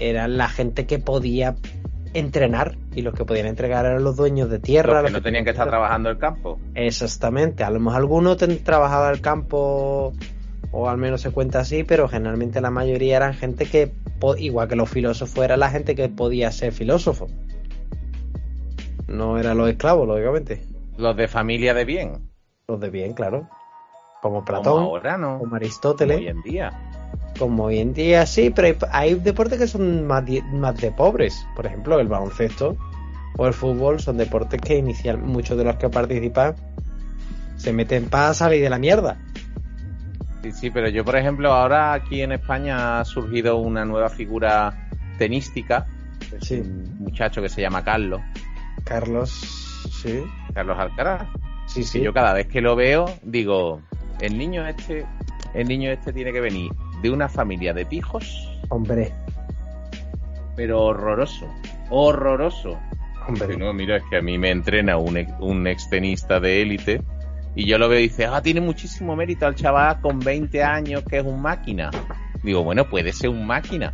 [0.00, 1.56] Eran la gente que podía
[2.14, 4.94] entrenar y los que podían entregar eran los dueños de tierra.
[5.02, 6.58] Los que los no tenían que estar trabajando el campo.
[6.74, 7.64] Exactamente.
[7.64, 10.12] A lo mejor alguno ten- trabajaba el campo
[10.70, 13.92] o al menos se cuenta así, pero generalmente la mayoría eran gente que,
[14.38, 17.26] igual que los filósofos, era la gente que podía ser filósofo.
[19.06, 20.62] No eran los esclavos, lógicamente.
[20.98, 22.28] Los de familia de bien.
[22.66, 23.48] Los de bien, claro.
[24.20, 25.28] Como Como Platón, ahora, ¿no?
[25.38, 26.18] como Como Aristóteles.
[26.18, 26.72] hoy en día.
[27.38, 28.76] Como hoy en día sí, pero hay,
[29.10, 31.46] hay deportes que son más, más de pobres.
[31.54, 32.76] Por ejemplo, el baloncesto
[33.36, 36.56] o el fútbol son deportes que inicial muchos de los que participan
[37.56, 39.18] se meten para salir de la mierda.
[40.42, 44.88] Sí, sí, pero yo, por ejemplo, ahora aquí en España ha surgido una nueva figura
[45.18, 45.86] tenística.
[46.32, 46.60] Es Sí.
[46.60, 48.20] Un muchacho que se llama Carlos.
[48.84, 49.30] Carlos,
[50.02, 50.22] sí,
[50.54, 51.28] Carlos Alcaraz.
[51.66, 52.00] sí, Y sí.
[52.00, 53.82] yo cada vez que lo veo, digo,
[54.20, 55.04] el niño este,
[55.54, 56.70] el niño este tiene que venir
[57.02, 59.12] de una familia de pijos Hombre,
[60.56, 61.46] Pero horroroso.
[61.90, 62.78] Horroroso.
[63.26, 63.56] hombre.
[63.56, 67.02] No, mira, es que a mí me entrena un, ex- un extenista de élite
[67.54, 71.02] y yo lo veo y dice, ah, tiene muchísimo mérito al chaval con 20 años
[71.08, 71.90] que es un máquina.
[72.42, 73.92] Digo, bueno, puede ser un máquina,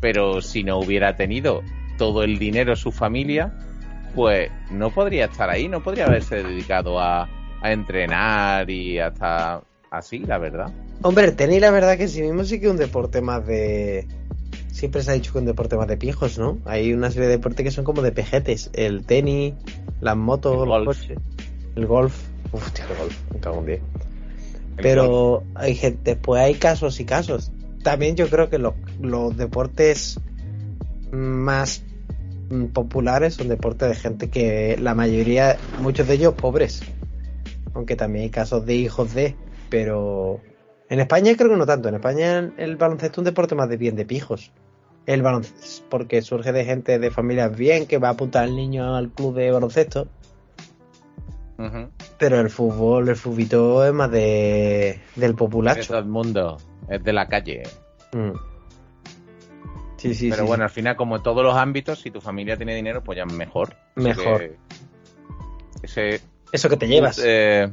[0.00, 1.62] pero si no hubiera tenido
[1.98, 3.52] todo el dinero su familia,
[4.14, 7.28] pues no podría estar ahí, no podría haberse dedicado a,
[7.60, 9.60] a entrenar y hasta
[9.98, 10.72] así, la verdad.
[11.02, 14.06] Hombre, el tenis la verdad que sí mismo sí que es un deporte más de...
[14.72, 16.58] Siempre se ha dicho que es un deporte más de pijos, ¿no?
[16.64, 18.70] Hay una serie de deportes que son como de pejetes.
[18.72, 19.54] El tenis,
[20.00, 20.86] las motos, El los golf.
[20.86, 21.18] coches.
[21.76, 22.22] El golf.
[22.52, 23.20] Uf, tío, el golf.
[23.32, 23.80] Me cago en diez.
[24.76, 27.52] El Pero hay gente, después hay casos y casos.
[27.82, 30.18] También yo creo que los, los deportes
[31.12, 31.82] más
[32.72, 36.82] populares son deportes de gente que la mayoría, muchos de ellos pobres.
[37.74, 39.34] Aunque también hay casos de hijos de,
[39.68, 40.40] pero
[40.88, 41.88] en España creo que no tanto.
[41.88, 44.52] En España el baloncesto es un deporte más de bien de pijos.
[45.06, 48.94] El baloncesto, porque surge de gente de familias bien que va a apuntar al niño
[48.96, 50.08] al club de baloncesto.
[52.18, 55.86] Pero el fútbol, el fubito es más de del Es populacho.
[55.88, 57.62] todo el mundo, es de la calle.
[58.12, 58.32] Mm.
[59.96, 62.56] Sí, sí, Pero sí, bueno, al final, como en todos los ámbitos, si tu familia
[62.56, 63.76] tiene dinero, pues ya mejor.
[63.94, 64.40] Mejor.
[64.40, 64.56] que
[65.82, 66.20] Ese.
[66.52, 67.20] Eso que te llevas.
[67.24, 67.72] eh,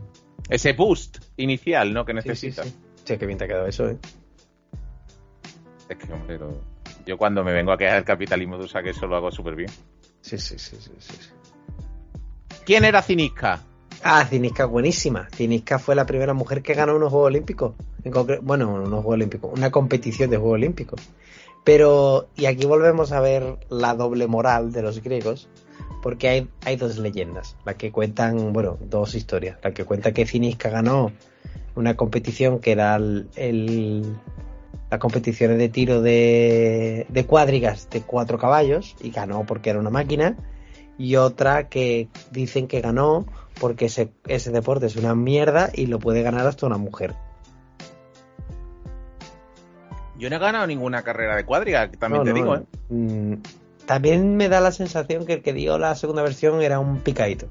[0.49, 2.05] ese boost inicial, ¿no?
[2.05, 2.67] Que Sí, sí, necesitas.
[2.67, 2.75] sí.
[3.03, 3.97] Che, qué bien te ha quedado eso, ¿eh?
[5.89, 6.61] Es que, hombre, lo-
[7.05, 9.55] yo cuando me vengo a quejar del capitalismo de USA, que eso lo hago súper
[9.55, 9.69] bien.
[10.21, 11.13] Sí, sí, sí, sí, sí.
[11.19, 11.29] sí.
[12.65, 13.59] ¿Quién era Cinisca?
[14.03, 15.27] Ah, Ciniska, buenísima.
[15.35, 17.73] Ciniska fue la primera mujer que ganó unos Juegos Olímpicos.
[18.03, 18.11] En
[18.43, 21.01] bueno, unos Juegos Olímpicos, una competición de Juegos Olímpicos.
[21.63, 25.47] Pero, y aquí volvemos a ver la doble moral de los griegos,
[26.01, 29.59] porque hay, hay dos leyendas, la que cuentan, bueno, dos historias.
[29.63, 31.11] La que cuenta que Ciniska ganó
[31.75, 34.15] una competición que era el, el-
[34.89, 39.89] las competiciones de tiro de, de cuadrigas de cuatro caballos, y ganó porque era una
[39.89, 40.35] máquina,
[40.97, 43.25] y otra que dicen que ganó
[43.59, 47.13] porque ese, ese deporte es una mierda y lo puede ganar hasta una mujer.
[50.17, 52.63] Yo no he ganado ninguna carrera de cuadriga, también No, te no, digo, ¿eh?
[52.89, 53.33] mm,
[53.85, 57.47] también me da la sensación que el que dio la segunda versión era un picadito.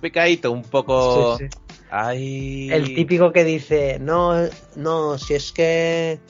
[0.00, 1.38] Picadito, un poco.
[1.38, 1.56] Sí, sí.
[1.90, 2.70] Ay.
[2.70, 4.34] El típico que dice, no,
[4.76, 6.20] no, si es que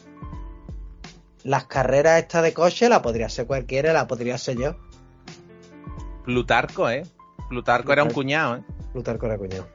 [1.44, 4.77] las carreras estas de coche la podría ser cualquiera, la podría ser yo.
[6.25, 7.03] Plutarco, ¿eh?
[7.49, 8.62] Plutarco era un cuñado, ¿eh?
[8.92, 9.66] Plutarco era cuñado.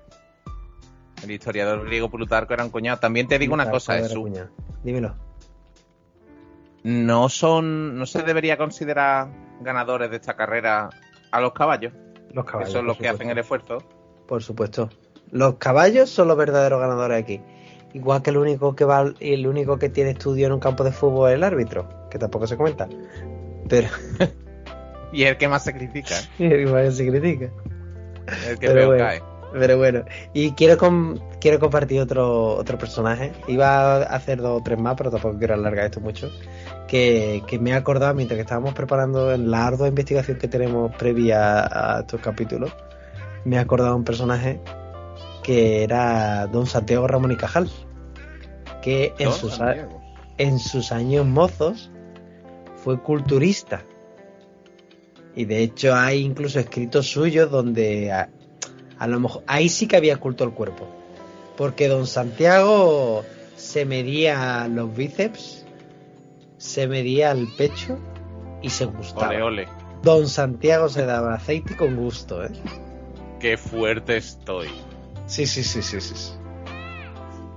[1.23, 2.99] El historiador griego Plutarco era un cuñado.
[2.99, 4.17] También te digo una cosa, Jesús.
[4.17, 4.49] cuñado.
[4.83, 5.15] Dímelo.
[6.83, 7.97] No son.
[7.97, 9.29] No se debería considerar
[9.61, 10.89] ganadores de esta carrera
[11.31, 11.93] a los caballos.
[12.31, 12.73] Los que caballos.
[12.73, 13.79] son los que hacen el esfuerzo.
[14.27, 14.89] Por supuesto.
[15.35, 17.41] Los caballos son los verdaderos ganadores aquí.
[17.93, 20.93] Igual que el único que va el único que tiene estudio en un campo de
[20.93, 22.87] fútbol es el árbitro, que tampoco se comenta.
[23.67, 23.89] Pero
[25.11, 26.63] Y el que más sacrifica, ¿eh?
[26.65, 27.49] igual se critica.
[28.47, 29.03] El que peor bueno.
[29.03, 29.21] cae.
[29.53, 33.33] Pero bueno, y quiero com- quiero compartir otro otro personaje.
[33.49, 36.29] Iba a hacer dos o tres más, pero tampoco quiero alargar esto mucho.
[36.87, 40.95] Que, que me he acordado mientras que estábamos preparando en la ardua investigación que tenemos
[40.95, 41.59] previa
[41.97, 42.73] a estos capítulos.
[43.43, 44.59] Me he acordado un personaje
[45.45, 47.69] que era Don Santiago Ramón y Cajal.
[48.81, 49.73] Que en sus, a-
[50.39, 51.91] en sus años mozos
[52.83, 53.83] fue culturista.
[55.35, 58.29] Y de hecho hay incluso escritos suyos donde a,
[58.97, 60.87] a lo mejor ahí sí que había culto al cuerpo.
[61.57, 63.23] Porque don Santiago
[63.55, 65.63] se medía los bíceps,
[66.57, 67.99] se medía el pecho
[68.63, 69.27] y se gustaba.
[69.27, 69.67] Ole, ole.
[70.01, 72.49] Don Santiago se daba aceite con gusto, ¿eh?
[73.39, 74.69] Qué fuerte estoy.
[75.25, 76.33] Sí, sí, sí, sí, sí.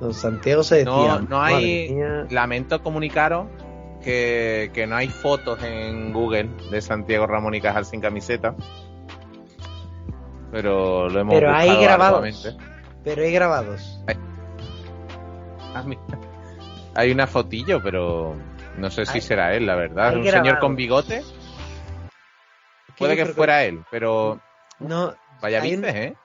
[0.00, 0.90] Don Santiago se decía.
[0.92, 1.94] No, no hay.
[2.31, 3.46] Lamento comunicaros
[4.02, 8.54] que, que no hay fotos en Google de Santiago Ramón y Cajal sin camiseta.
[10.50, 12.18] Pero lo hemos Pero hay grabados.
[12.40, 12.57] arduamente.
[13.04, 14.00] Pero hay grabados.
[15.74, 15.85] Ah.
[16.94, 18.35] Hay una fotillo, pero
[18.78, 20.16] no sé si Hay- será él, la verdad.
[20.16, 21.22] Un señor con bigote.
[22.96, 24.40] Puede que fuera él, pero
[24.81, 26.16] No, vaya un- vices, ¿eh?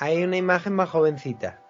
[0.00, 1.60] Hay una imagen más jovencita.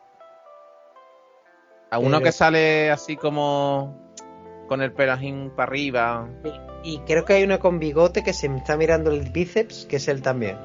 [1.91, 4.15] A uno pero- que sale así como
[4.69, 6.29] con el pelajín para arriba.
[6.85, 9.97] Y creo que hay una con bigote que se me está mirando el bíceps, que
[9.97, 10.57] es él también.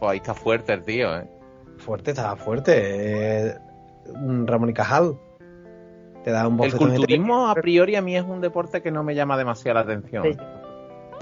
[0.00, 1.28] Pues ahí está fuerte el tío, ¿eh?
[1.78, 2.72] Fuerte, estaba fuerte.
[2.76, 3.58] eh,
[4.44, 5.16] Ramón y Cajal.
[6.24, 9.04] Te da un El de culturismo a priori a mí es un deporte que no
[9.04, 10.24] me llama demasiado la atención.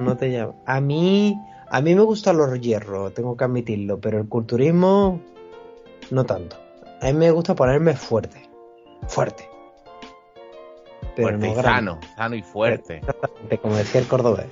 [0.00, 0.54] No te llama.
[0.64, 5.20] A mí, a mí me gustan los hierros, tengo que admitirlo, pero el culturismo
[6.10, 6.56] no tanto.
[7.00, 8.48] A mí me gusta ponerme fuerte.
[9.08, 9.48] Fuerte.
[11.14, 13.00] pero fuerte no y sano, sano y fuerte.
[13.62, 14.46] Como decía el cordobés.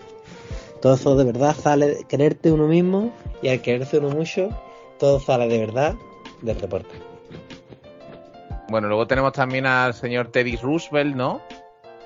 [0.80, 3.10] Todo eso de verdad sale de quererte uno mismo
[3.42, 4.50] y al quererse uno mucho,
[4.98, 5.94] todo sale de verdad
[6.42, 6.94] del deporte.
[8.68, 11.40] Bueno, luego tenemos también al señor Teddy Roosevelt, ¿no?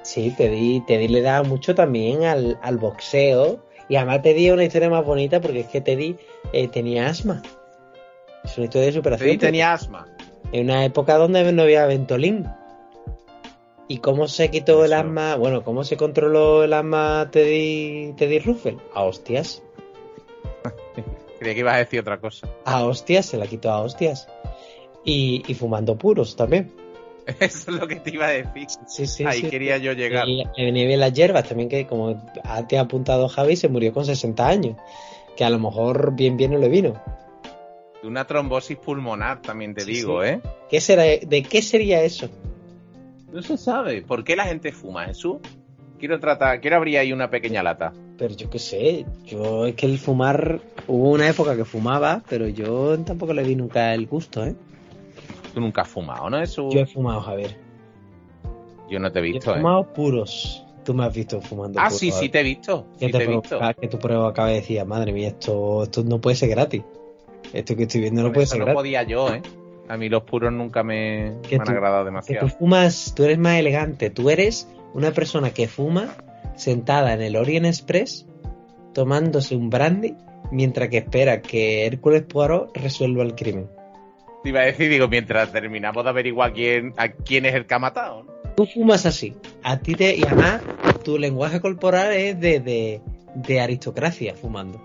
[0.03, 3.59] Sí, Teddy, Teddy le da mucho también al, al boxeo.
[3.89, 6.17] Y además Teddy es una historia más bonita porque es que Teddy
[6.53, 7.43] eh, tenía asma.
[8.45, 9.29] Es una historia de superación.
[9.29, 10.07] Teddy tenía asma.
[10.53, 12.47] En una época donde no había Ventolin.
[13.89, 15.37] ¿Y cómo se quitó el asma?
[15.37, 18.81] Bueno, ¿cómo se controló el asma Teddy, Teddy Roosevelt?
[18.95, 19.63] A hostias.
[21.39, 22.49] Creía que ibas a decir otra cosa.
[22.67, 24.29] A hostias, se la quitó a hostias.
[25.05, 26.71] Y, y fumando puros también.
[27.41, 28.67] Eso es lo que te iba a decir.
[28.87, 29.51] Sí, sí, Ahí sí.
[29.51, 30.27] quería yo llegar.
[30.57, 32.17] Venía bien las hierbas también, que como
[32.69, 34.77] te ha apuntado Javi, se murió con 60 años.
[35.37, 37.01] Que a lo mejor bien bien no le vino.
[38.03, 40.25] De una trombosis pulmonar, también te digo.
[40.25, 40.41] ¿eh?
[40.71, 42.29] ¿Qué será, ¿De qué sería eso?
[43.33, 44.03] No se sabe.
[44.03, 45.37] ¿Por qué la gente fuma, Jesús?
[45.99, 47.93] Quiero tratar, quiero abrir ahí una pequeña lata.
[48.17, 52.49] Pero yo qué sé, yo es que el fumar, hubo una época que fumaba, pero
[52.49, 54.55] yo tampoco le vi nunca el gusto, ¿eh?
[55.55, 56.75] Tú nunca has fumado, ¿no, Jesús?
[56.75, 57.57] Yo he fumado, Javier.
[58.91, 59.57] Yo no te he Yo visto, he ¿eh?
[59.61, 60.65] fumado puros.
[60.85, 61.99] Tú me has visto fumando Ah, puros.
[61.99, 62.87] sí, sí te he visto.
[62.99, 63.59] Que Sí te te he visto.
[63.59, 66.83] provoca- que tu prueba acaba de decir, madre mía, esto, esto no puede ser gratis.
[67.53, 68.79] Esto que estoy viendo no puede eso ser no gratis.
[68.79, 69.43] podía yo, ¿eh?
[69.89, 72.47] A mí los puros nunca me, Que me han tú- agradado Que demasiado.
[72.49, 74.11] tú fumas, tú eres más elegante.
[74.11, 76.09] Tú eres una persona que fuma
[76.57, 78.27] sentada en el Orient Express
[78.95, 80.15] tomándose un brandy
[80.51, 83.69] mientras que espera que Hércules Poirot resuelva el crimen.
[84.43, 87.75] Te iba a decir, digo, mientras terminamos de averiguar quién, a quién es el que
[87.75, 88.33] ha matado, ¿no?
[88.57, 89.37] Tú fumas así.
[89.63, 90.17] A ti te.
[90.17, 90.63] Y además,
[91.05, 93.01] tu lenguaje corporal es de, de,
[93.35, 94.81] de aristocracia fumando.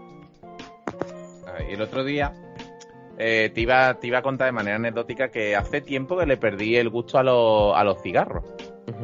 [1.48, 2.34] Ah, Y el otro día
[3.18, 6.38] eh, te, iba, te iba a contar de manera anecdótica que hace tiempo que le
[6.38, 8.44] perdí el gusto a, los- a los cigarros.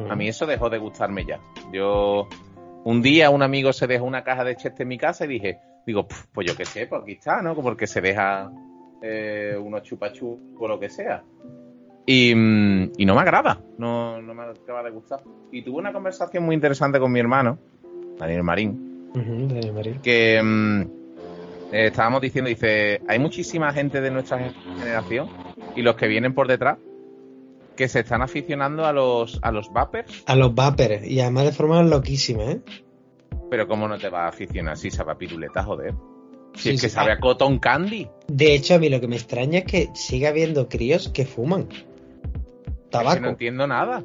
[0.08, 1.40] A mí eso dejó de gustarme ya.
[1.72, 2.28] Yo,
[2.84, 5.58] un día un amigo se dejó una caja de cheste en mi casa y dije,
[5.86, 7.54] digo, "Puf, pues yo qué sé, pues aquí está, ¿no?
[7.54, 8.50] Porque se deja
[9.02, 11.22] eh, unos chupachú o lo que sea.
[12.06, 15.22] Y, mm, y no me agrada, no, no me acaba de gustar.
[15.52, 17.58] Y tuve una conversación muy interesante con mi hermano,
[18.18, 20.00] Daniel Marín, Daniel Marín.
[20.02, 20.80] que mm,
[21.72, 24.38] eh, estábamos diciendo, dice, hay muchísima gente de nuestra
[24.78, 25.28] generación
[25.76, 26.78] y los que vienen por detrás
[27.76, 31.06] que se están aficionando a los, a los vapers A los vapers.
[31.06, 32.60] Y además de forma loquísima, ¿eh?
[33.50, 35.94] Pero ¿cómo no te vas a aficionar si sabe a piruleta, joder?
[36.54, 36.94] Si Sí, es que sí.
[36.94, 38.08] sabe a cotton candy.
[38.28, 41.68] De hecho, a mí lo que me extraña es que siga habiendo críos que fuman.
[41.70, 43.14] Es Tabaco.
[43.14, 44.04] que no entiendo nada.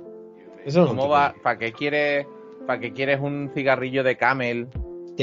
[0.66, 1.10] Eso no ¿Cómo entiendo.
[1.10, 1.36] va?
[1.44, 2.28] ¿Para qué quieres,
[2.68, 4.68] para qué quieres un cigarrillo de camel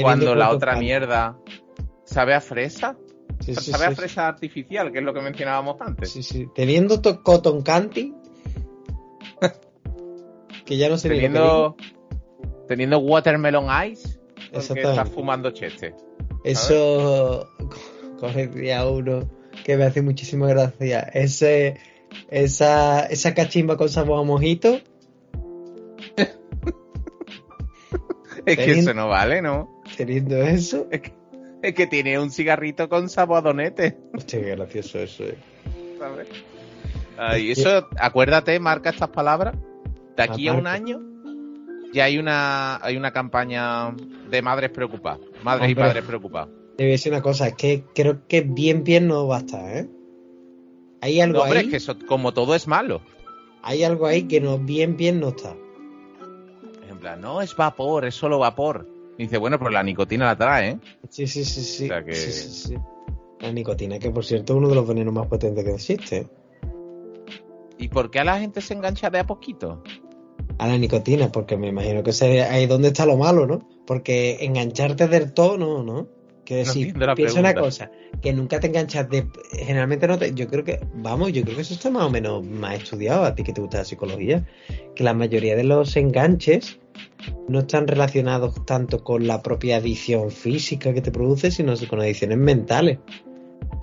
[0.01, 1.37] cuando la otra mierda
[2.03, 2.97] sabe a fresa?
[3.39, 6.11] Sí, sabe a fresa artificial, que es lo que mencionábamos antes.
[6.11, 6.47] Sí, sí.
[6.55, 8.13] Teniendo to- cotton candy.
[10.65, 11.09] que ya no digo.
[11.13, 11.75] Teniendo,
[12.67, 14.19] teniendo watermelon ice,
[14.51, 15.93] porque estás fumando cheste.
[16.43, 17.49] Eso
[18.19, 19.29] correcía uno
[19.63, 20.99] que me hace muchísima gracia.
[21.13, 21.77] Ese,
[22.29, 24.79] esa, esa cachimba con sabor a mojito.
[28.45, 29.81] Es que Teniendo- eso no vale, ¿no?
[29.95, 30.87] Teniendo eso.
[30.91, 31.13] Es que,
[31.61, 33.97] es que tiene un cigarrito con sabor a donete.
[34.13, 35.37] Hostia, qué gracioso eso, eh.
[35.97, 36.27] ¿sabes?
[37.17, 39.55] Ah, y eso, acuérdate, marca estas palabras.
[40.17, 40.99] De aquí a un año
[41.93, 43.95] ya hay una hay una campaña
[44.29, 46.49] de madres preocupadas, madres y padres preocupados.
[46.77, 49.39] Te voy a decir una cosa, es que creo que bien, bien no va a
[49.39, 49.87] estar, ¿eh?
[51.01, 51.65] Hay algo No, hombre, ahí.
[51.65, 53.01] es que eso, como todo es malo.
[53.61, 55.55] Hay algo ahí que no, bien, bien no está.
[56.89, 58.87] En plan, no es vapor, es solo vapor.
[59.17, 60.79] Y dice, bueno, pero la nicotina la trae, ¿eh?
[61.09, 61.83] Sí, sí, sí, sí.
[61.85, 62.77] O sea que- sí, sí, sí.
[63.41, 66.27] La nicotina, que por cierto es uno de los venenos más potentes que existe.
[67.77, 69.83] ¿Y por qué a la gente se engancha de a poquito?
[70.57, 73.67] A la nicotina, porque me imagino que ese- ahí es donde está lo malo, ¿no?
[73.85, 76.07] Porque engancharte del todo, no, ¿no?
[76.45, 79.25] Que No piensa una cosa, que nunca te enganchas de...
[79.53, 80.33] Generalmente no te...
[80.33, 83.33] Yo creo que, vamos, yo creo que eso está más o menos más estudiado a
[83.33, 84.45] ti que te gusta la psicología,
[84.93, 86.79] que la mayoría de los enganches
[87.47, 92.37] no están relacionados tanto con la propia adicción física que te produce, sino con adicciones
[92.37, 92.99] mentales,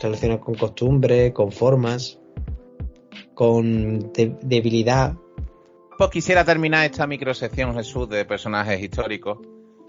[0.00, 2.18] relacionadas con costumbres, con formas,
[3.34, 5.14] con de- debilidad.
[6.00, 9.38] Pues quisiera terminar esta microsección, Jesús, de personajes históricos,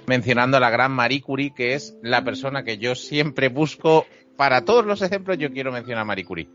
[0.07, 4.05] mencionando a la gran Marie Curie, que es la persona que yo siempre busco.
[4.35, 6.49] Para todos los ejemplos, yo quiero mencionar a Marie Curie.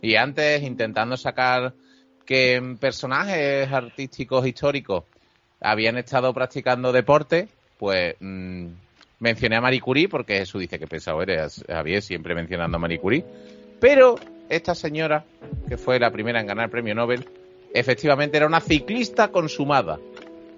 [0.00, 1.74] Y antes, intentando sacar
[2.24, 5.04] que personajes artísticos históricos
[5.60, 8.66] habían estado practicando deporte, pues mm,
[9.18, 12.98] mencioné a Marie Curie, porque Jesús dice que pesado eres, Javier, siempre mencionando a Marie
[12.98, 13.26] Curie.
[13.78, 14.14] Pero
[14.48, 15.26] esta señora,
[15.68, 17.28] que fue la primera en ganar el premio Nobel,
[17.74, 19.98] efectivamente era una ciclista consumada.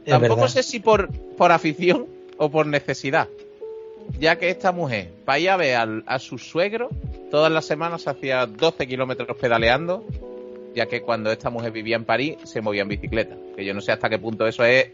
[0.04, 0.48] Es Tampoco verdad.
[0.48, 2.06] sé si por, por afición
[2.36, 3.28] o por necesidad.
[4.18, 6.90] Ya que esta mujer, para ir a ver al- a su suegro,
[7.30, 10.04] todas las semanas hacía 12 kilómetros pedaleando,
[10.74, 13.36] ya que cuando esta mujer vivía en París se movía en bicicleta.
[13.56, 14.88] Que yo no sé hasta qué punto eso es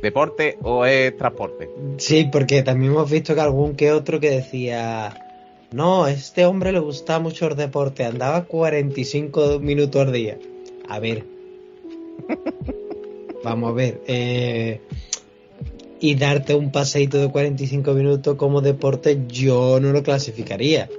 [0.00, 1.68] deporte o es transporte.
[1.98, 5.22] Sí, porque también hemos visto que algún que otro que decía,
[5.72, 10.38] no, a este hombre le gustaba mucho el deporte, andaba 45 minutos al día.
[10.88, 11.24] A ver.
[13.44, 14.00] Vamos a ver.
[14.06, 14.80] eh,
[15.98, 20.90] y darte un paseíto de 45 minutos como deporte, yo no lo clasificaría.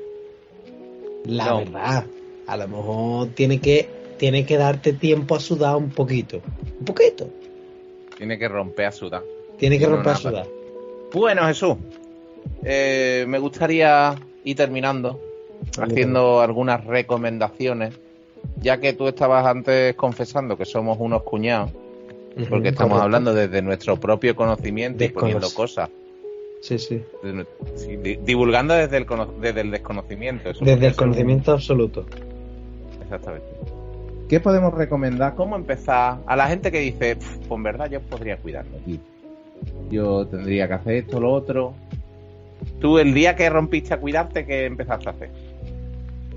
[1.26, 1.58] La No.
[1.60, 2.06] verdad.
[2.48, 3.88] A lo mejor tiene que,
[4.18, 6.42] tiene que darte tiempo a sudar un poquito.
[6.80, 7.30] Un poquito.
[8.18, 9.22] Tiene que romper a sudar.
[9.60, 10.48] Tiene que No, romper a sudar.
[11.14, 11.76] Bueno, Jesús,
[12.64, 14.16] eh, me gustaría
[14.46, 15.20] ir terminando
[15.80, 17.94] haciendo algunas recomendaciones,
[18.58, 21.72] ya que tú estabas antes confesando que somos unos cuñados,
[22.50, 23.04] porque estamos correcto.
[23.04, 25.90] hablando desde nuestro propio conocimiento y poniendo cosas,
[26.62, 27.04] Sí, sí.
[28.24, 30.50] divulgando desde el, cono- desde el desconocimiento.
[30.50, 32.06] Eso Desde el un- conocimiento absoluto.
[33.04, 33.46] Exactamente.
[34.28, 35.36] ¿Qué podemos recomendar?
[35.36, 36.18] ¿Cómo empezar?
[36.26, 38.78] A la gente que dice, "Pf, pues en verdad yo podría cuidarme.
[39.90, 41.74] Yo tendría que hacer esto, lo otro.
[42.82, 45.30] Tú, el día que rompiste a cuidarte, ¿qué empezaste a hacer?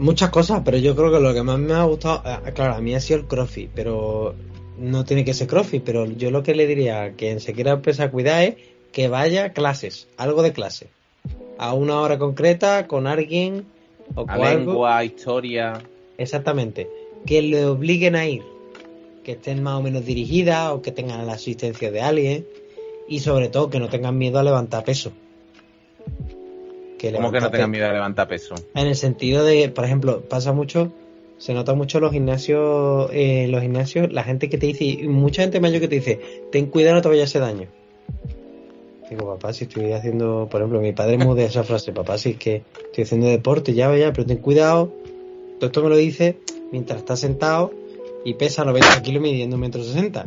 [0.00, 2.80] Muchas cosas, pero yo creo que lo que más me ha gustado, ah, claro, a
[2.80, 4.34] mí ha sido el crossfit, pero
[4.78, 7.72] no tiene que ser crossfit, pero yo lo que le diría a quien se quiera
[7.72, 8.54] empezar a cuidar es
[8.92, 10.88] que vaya a clases, algo de clase,
[11.58, 13.66] a una hora concreta, con alguien
[14.14, 14.72] o A con algo.
[14.72, 15.82] lengua, historia.
[16.16, 16.88] Exactamente.
[17.26, 18.42] Que le obliguen a ir.
[19.22, 22.46] Que estén más o menos dirigidas o que tengan la asistencia de alguien.
[23.06, 25.12] Y sobre todo que no tengan miedo a levantar peso.
[27.00, 28.54] Que ¿Cómo que no tengan miedo a levantar peso?
[28.74, 30.92] En el sentido de, por ejemplo, pasa mucho,
[31.38, 34.84] se nota mucho en los gimnasios, eh, en los gimnasios, la gente que te dice,
[34.84, 36.20] y mucha gente mayor que te dice,
[36.52, 37.68] ten cuidado, no te vayas a hacer daño.
[39.08, 42.36] Digo, papá, si estoy haciendo, por ejemplo, mi padre mude esa frase, papá, si es
[42.36, 44.92] que estoy haciendo deporte, ya vaya, pero ten cuidado.
[45.58, 46.36] Todo esto me lo dice
[46.70, 47.72] mientras está sentado
[48.26, 50.26] y pesa 90 kilos midiendo un metro sesenta.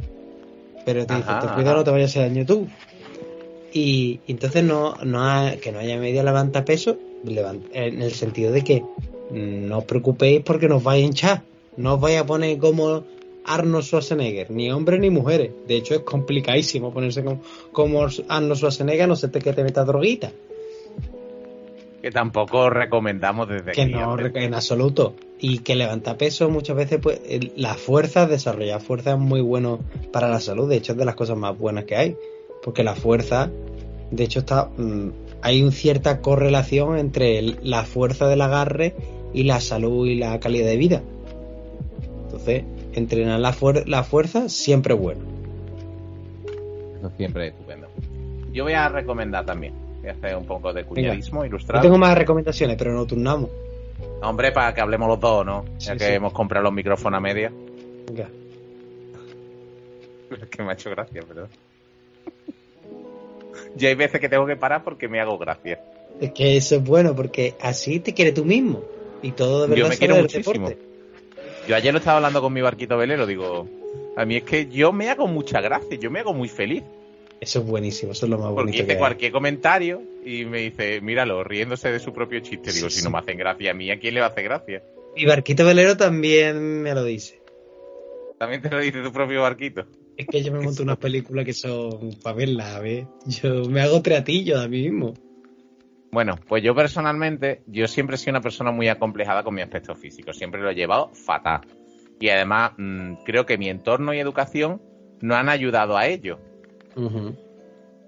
[0.86, 1.54] Pero te dice, ten ajá.
[1.54, 2.68] cuidado, no te vayas a hacer daño tú.
[3.74, 6.98] Y, y entonces no, no ha- que no haya media levanta peso
[7.74, 8.84] en el sentido de que
[9.32, 11.42] no os preocupéis porque nos vais a hinchar.
[11.78, 13.04] No os vais a poner como
[13.46, 15.52] Arnold Schwarzenegger, ni hombres ni mujeres.
[15.68, 20.32] De hecho, es complicadísimo ponerse como, como Arnold Schwarzenegger, no sé que te metas droguita.
[22.02, 23.92] Que tampoco recomendamos desde Que aquí.
[23.94, 25.16] no, en absoluto.
[25.40, 29.80] Y que levanta peso muchas veces, pues, el- la fuerza, desarrollar fuerza es muy bueno
[30.12, 30.70] para la salud.
[30.70, 32.16] De hecho, es de las cosas más buenas que hay.
[32.64, 33.50] Porque la fuerza,
[34.12, 35.10] de hecho, está, mm,
[35.42, 38.96] hay una cierta correlación entre la fuerza del agarre
[39.34, 41.02] y la salud y la calidad de vida.
[42.26, 45.22] Entonces, entrenar la, fuer- la fuerza siempre es bueno.
[47.00, 47.88] Eso siempre es estupendo.
[48.54, 49.74] Yo voy a recomendar también.
[50.00, 51.82] Voy a hacer un poco de cuñadismo Yo ilustrado.
[51.82, 53.50] tengo más recomendaciones, pero no turnamos.
[54.22, 55.66] Hombre, para que hablemos los dos, ¿no?
[55.80, 56.12] Ya Sí, que sí.
[56.14, 57.52] hemos comprado los micrófonos a media.
[58.08, 58.30] Venga.
[60.42, 61.48] Es que me ha hecho gracia, pero.
[63.76, 65.80] Yo hay veces que tengo que parar porque me hago gracia.
[66.22, 68.84] Es que eso es bueno, porque así te quieres tú mismo.
[69.22, 70.70] Y todo de verdad Yo me quiero muchísimo.
[70.70, 70.78] deporte.
[71.68, 73.68] Yo ayer lo estaba hablando con mi barquito velero, digo,
[74.18, 76.84] a mí es que yo me hago mucha gracia, yo me hago muy feliz.
[77.40, 80.60] Eso es buenísimo, eso es lo más Porque bonito que dice cualquier comentario y me
[80.60, 82.72] dice, míralo, riéndose de su propio chiste.
[82.72, 83.06] Digo, Sí, si sí.
[83.06, 84.84] no me hacen gracia a mí, ¿a quién le va a hacer gracia?
[85.16, 87.42] Mi barquito velero también me lo dice.
[88.38, 89.86] También te lo dice tu propio barquito.
[90.16, 93.08] Es que yo me monto unas películas que son para verlas, ¿ves?
[93.26, 95.14] Yo me hago teatillo a mí mismo.
[96.12, 99.96] Bueno, pues yo personalmente, yo siempre he sido una persona muy acomplejada con mi aspecto
[99.96, 101.62] físico, siempre lo he llevado fatal.
[102.20, 104.80] Y además, mm, creo que mi entorno y educación
[105.22, 106.38] no han ayudado a ello.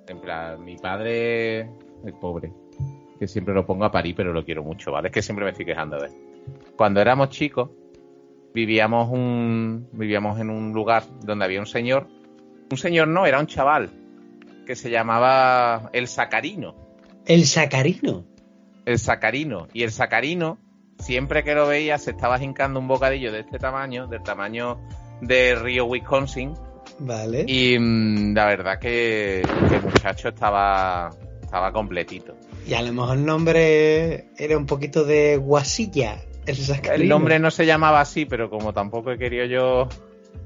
[0.07, 2.53] En plan, mi padre es pobre,
[3.17, 5.07] que siempre lo pongo a parir, pero lo quiero mucho, ¿vale?
[5.07, 6.13] Es que siempre me estoy quejando de él.
[6.75, 7.71] Cuando éramos chicos,
[8.55, 12.07] vivíamos un vivíamos en un lugar donde había un señor,
[12.71, 13.91] un señor no, era un chaval
[14.65, 16.73] que se llamaba el Sacarino,
[17.27, 18.23] El sacarino.
[18.85, 20.57] el Sacarino, y el Sacarino
[20.99, 24.79] siempre que lo veía se estaba hincando un bocadillo de este tamaño, del tamaño
[25.21, 26.53] de Río Wisconsin,
[26.99, 27.43] Vale.
[27.47, 31.09] y mm, la verdad que, que el muchacho estaba
[31.43, 32.35] estaba completito.
[32.65, 36.17] Y a lo mejor el nombre era un poquito de guasilla.
[36.45, 37.03] El sacarino.
[37.03, 39.89] El nombre no se llamaba así, pero como tampoco he querido yo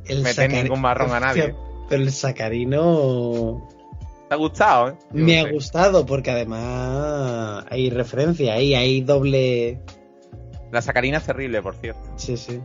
[0.05, 1.53] El meter ningún marrón a nadie.
[1.89, 3.67] Pero el sacarino
[4.29, 4.95] ¿Te ha gustado, eh?
[5.11, 5.51] Yo me no ha sé.
[5.53, 9.81] gustado porque además hay referencia ahí, hay doble.
[10.71, 12.01] La sacarina es terrible, por cierto.
[12.15, 12.61] Sí, sí.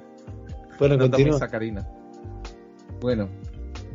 [0.79, 1.39] Bueno, No continúa.
[1.39, 1.89] sacarina.
[3.01, 3.31] Bueno,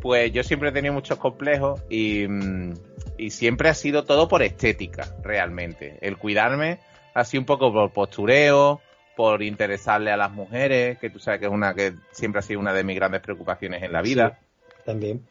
[0.01, 2.73] pues yo siempre he tenido muchos complejos y, mm,
[3.19, 5.97] y siempre ha sido todo por estética, realmente.
[6.01, 6.79] El cuidarme
[7.13, 8.81] ha sido un poco por postureo,
[9.19, 12.61] por interesarle a las mujeres, que tú sabes que es una que siempre ha sido
[12.61, 14.39] una de mis grandes preocupaciones en la vida.
[14.85, 15.27] También.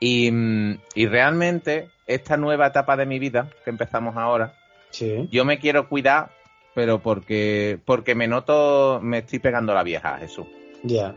[0.00, 4.56] Y, mm, y realmente esta nueva etapa de mi vida que empezamos ahora,
[4.90, 5.28] Sí.
[5.30, 6.30] yo me quiero cuidar,
[6.74, 10.48] pero porque porque me noto, me estoy pegando la vieja, Jesús.
[10.82, 11.14] Ya.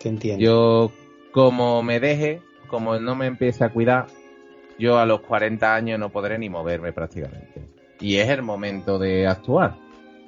[0.00, 0.44] Te entiendo.
[0.44, 0.92] Yo,
[1.32, 4.06] como me deje, como no me empiece a cuidar,
[4.78, 7.60] yo a los 40 años no podré ni moverme prácticamente.
[7.98, 9.84] Y es el momento de actuar.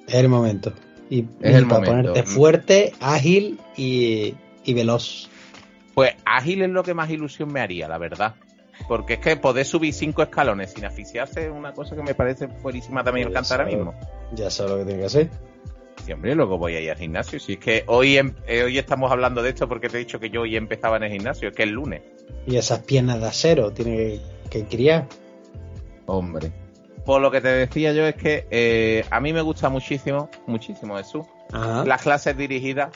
[0.09, 0.73] Es el momento.
[1.11, 2.13] Y, Es el para momento.
[2.13, 4.35] ponerte fuerte, ágil y,
[4.65, 5.29] y veloz.
[5.95, 8.35] Pues ágil es lo que más ilusión me haría, la verdad.
[8.87, 12.47] Porque es que poder subir cinco escalones sin asfixiarse es una cosa que me parece
[12.49, 13.95] fuerísima también Pues alcanzar ahora mismo.
[14.35, 15.31] Ya sabes lo que tiene que hacer.
[16.05, 17.41] Siempre luego voy a ir al gimnasio.
[17.41, 20.21] Si es que hoy, em- eh, hoy estamos hablando de esto porque te he dicho
[20.21, 22.03] que yo hoy empezaba en el gimnasio, es que es lunes.
[22.47, 25.07] Y esas piernas de acero tiene que, que criar.
[26.07, 26.53] Hombre.
[27.09, 30.95] Por lo que te decía yo es que eh, a mí me gusta muchísimo, muchísimo
[30.99, 31.83] Jesús, Ajá.
[31.87, 32.91] las clases dirigidas.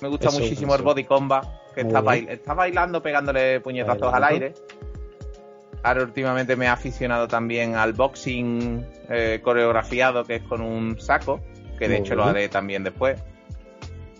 [0.00, 0.80] Me gusta Eso, muchísimo eso.
[0.80, 2.26] el body combat, que Muy está, bien.
[2.26, 4.54] bail- está bailando, pegándole puñetazos al aire.
[5.84, 11.40] Ahora últimamente me he aficionado también al boxing eh, coreografiado, que es con un saco,
[11.78, 13.22] que de Muy hecho lo haré también después.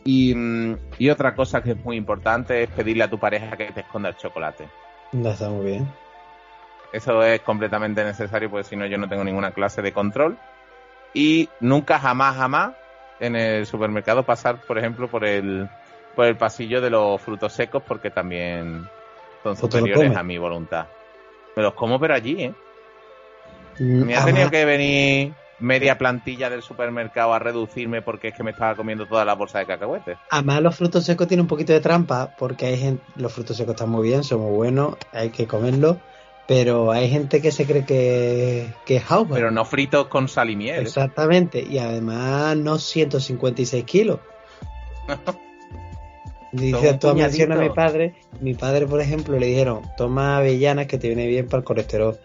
[0.05, 3.73] Y, mm, y otra cosa que es muy importante es pedirle a tu pareja que
[3.73, 4.69] te esconda el chocolate.
[5.11, 5.89] Ya está muy bien.
[6.93, 10.37] Eso es completamente necesario porque si no yo no tengo ninguna clase de control.
[11.15, 12.73] Y nunca, jamás, jamás
[13.21, 15.69] en el supermercado pasar, por ejemplo, por el,
[16.15, 18.89] por el pasillo de los frutos secos porque también
[19.43, 20.87] son lo superiores a mi voluntad.
[21.57, 22.55] Me los como pero allí, ¿eh?
[23.79, 28.43] Mm, Me ha tenido que venir media plantilla del supermercado a reducirme porque es que
[28.43, 30.19] me estaba comiendo toda la bolsa de cacahuetes.
[30.31, 33.75] Además, los frutos secos tienen un poquito de trampa, porque hay gente, los frutos secos
[33.75, 35.99] están muy bien, son muy buenos, hay que comerlos,
[36.53, 39.33] pero hay gente que se cree que, que es Hauber.
[39.33, 40.83] Pero no fritos con sal y miel.
[40.83, 44.21] Exactamente, y además no 156 kilos.
[46.53, 50.89] Dice, tú has mencionado a mi padre, mi padre, por ejemplo, le dijeron, toma avellanas
[50.89, 52.19] que te viene bien para el colesterol.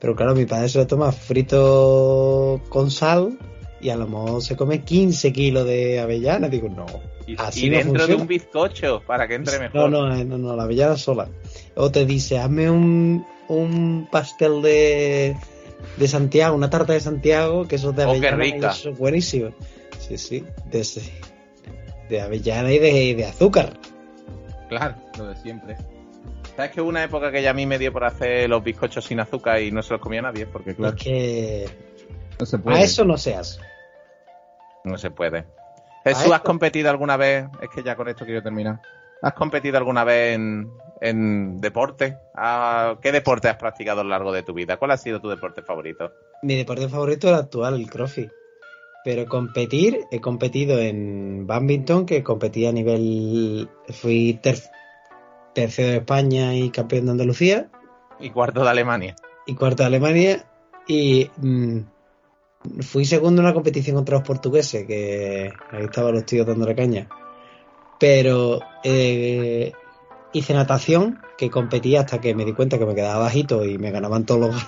[0.00, 3.38] Pero claro, mi padre se lo toma frito con sal
[3.80, 6.50] y a lo mejor se come 15 kilos de avellanas.
[6.50, 6.86] Digo, no.
[7.28, 9.88] Y, Así y no dentro de un bizcocho para que entre mejor.
[9.88, 11.28] No, no, eh, no, no, la avellana sola.
[11.76, 15.36] O te dice, hazme un, un pastel de,
[15.96, 18.70] de Santiago, una tarta de Santiago, que eso es de Oh, qué avellana y rica.
[18.70, 19.50] eso es buenísimo.
[19.98, 21.12] Sí, sí, de, ese-
[22.08, 23.72] de avellana y de, de azúcar.
[24.68, 25.76] Claro, lo de siempre.
[26.56, 29.04] ¿Sabes que hubo una época que ya a mí me dio por hacer los bizcochos
[29.04, 30.44] sin azúcar y no se los comía nadie?
[30.46, 31.68] Porque claro, Es que
[32.38, 33.60] no se a eso no seas.
[34.84, 35.44] No se puede.
[36.04, 37.46] Jesús, ¿has competido alguna vez?
[37.62, 38.80] Es que ya con esto quiero terminar.
[39.22, 40.70] ¿Has competido alguna vez en,
[41.00, 42.16] en deporte?
[42.34, 44.76] Ah, ¿Qué deporte has practicado a lo largo de tu vida?
[44.76, 46.12] ¿Cuál ha sido tu deporte favorito?
[46.42, 48.30] Mi deporte favorito es el actual, el crossfit.
[49.04, 53.68] Pero competir, he competido en badminton, que competí a nivel.
[53.90, 54.62] Fui ter-
[55.54, 57.68] tercero de España y campeón de Andalucía.
[58.20, 59.14] Y cuarto de Alemania.
[59.46, 60.44] y cuarto de Alemania
[60.86, 61.78] y mm,
[62.80, 66.74] fui segundo en una competición contra los portugueses que ahí estaban los tíos dando la
[66.74, 67.08] caña
[67.98, 69.72] pero eh,
[70.38, 73.90] hice natación que competí hasta que me di cuenta que me quedaba bajito y me
[73.90, 74.66] ganaban todos los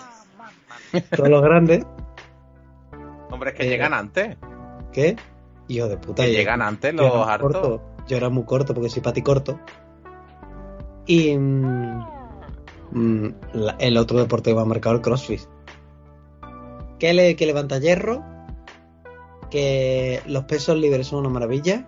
[1.16, 1.84] todos los grandes
[3.30, 4.36] Hombre, es que Eh, llegan antes.
[4.92, 5.16] ¿qué?
[5.68, 7.52] hijo de puta Que yo- llegan antes yo los hartos.
[7.52, 7.82] corto.
[8.08, 9.58] yo era muy corto porque soy pati corto
[11.06, 12.04] y mm,
[12.92, 15.40] mm, la- el otro deporte que me ha marcado el crossfit
[16.98, 18.22] que, le, que levanta hierro
[19.50, 21.86] que los pesos libres son una maravilla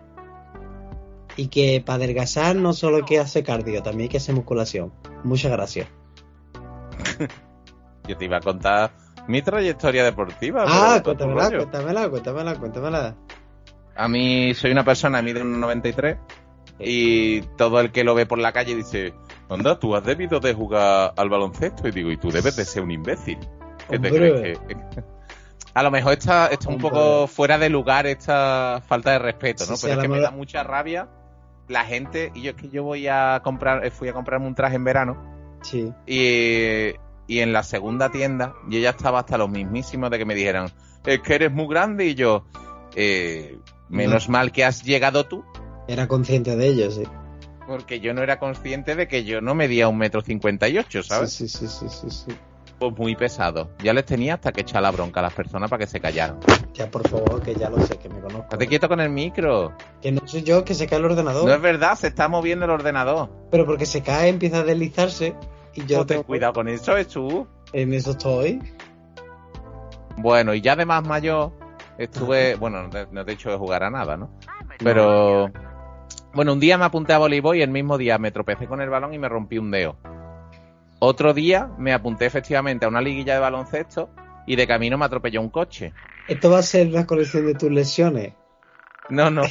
[1.36, 4.92] y que para adelgazar no solo hay que hacer cardio también hay que hacer musculación
[5.24, 5.88] muchas gracias
[8.08, 8.90] Yo te iba a contar
[9.28, 10.64] mi trayectoria deportiva.
[10.66, 13.16] ah cuéntamela cuéntamela cuéntamela cuéntamela
[13.94, 16.18] A mí soy una persona, mide 1,93
[16.78, 19.14] y todo el que lo ve por la calle dice,
[19.48, 21.86] anda, tú has debido de jugar al baloncesto.
[21.86, 23.38] Y digo, y tú debes de ser un imbécil.
[23.88, 24.74] ¿Qué te crees que...?
[25.74, 29.76] A lo mejor está, está un poco fuera de lugar esta falta de respeto, ¿no?
[29.76, 31.08] Sí, Pero es que me da mucha rabia
[31.68, 34.54] la gente, y yo es que yo voy a comprar, eh, fui a comprarme un
[34.54, 35.58] traje en verano.
[35.62, 35.92] Sí.
[36.06, 36.94] Y,
[37.26, 40.70] y en la segunda tienda yo ya estaba hasta los mismísimos de que me dijeran,
[41.04, 42.44] es que eres muy grande y yo,
[42.94, 43.58] eh,
[43.88, 45.44] menos mal que has llegado tú,
[45.88, 47.02] era consciente de ello sí.
[47.66, 51.02] Porque yo no era consciente de que yo no medía un metro cincuenta y ocho,
[51.02, 51.32] ¿sabes?
[51.32, 52.32] Sí, sí, sí, sí, sí, sí.
[52.90, 53.70] Muy pesado.
[53.82, 56.38] Ya les tenía hasta que echar la bronca a las personas para que se callaran.
[56.74, 58.42] Ya, por favor, que ya lo sé, que me conozco.
[58.42, 59.72] Estate quieto con el micro.
[60.00, 61.44] Que no soy yo, que se cae el ordenador.
[61.46, 63.30] No es verdad, se está moviendo el ordenador.
[63.50, 65.36] Pero porque se cae, empieza a deslizarse.
[65.74, 67.44] Y yo No ten tengo- cuidado con eso, Jesús.
[67.72, 68.60] En eso estoy.
[70.18, 71.52] Bueno, y ya de más mayor
[71.98, 74.30] estuve, bueno, no no te he dicho de jugar a nada, ¿no?
[74.78, 75.50] Pero,
[76.34, 78.90] bueno, un día me apunté a voleibol y el mismo día me tropecé con el
[78.90, 79.96] balón y me rompí un dedo.
[81.04, 84.10] Otro día me apunté efectivamente a una liguilla de baloncesto
[84.46, 85.92] y de camino me atropelló un coche.
[86.28, 88.34] Esto va a ser la colección de tus lesiones.
[89.08, 89.42] No, no,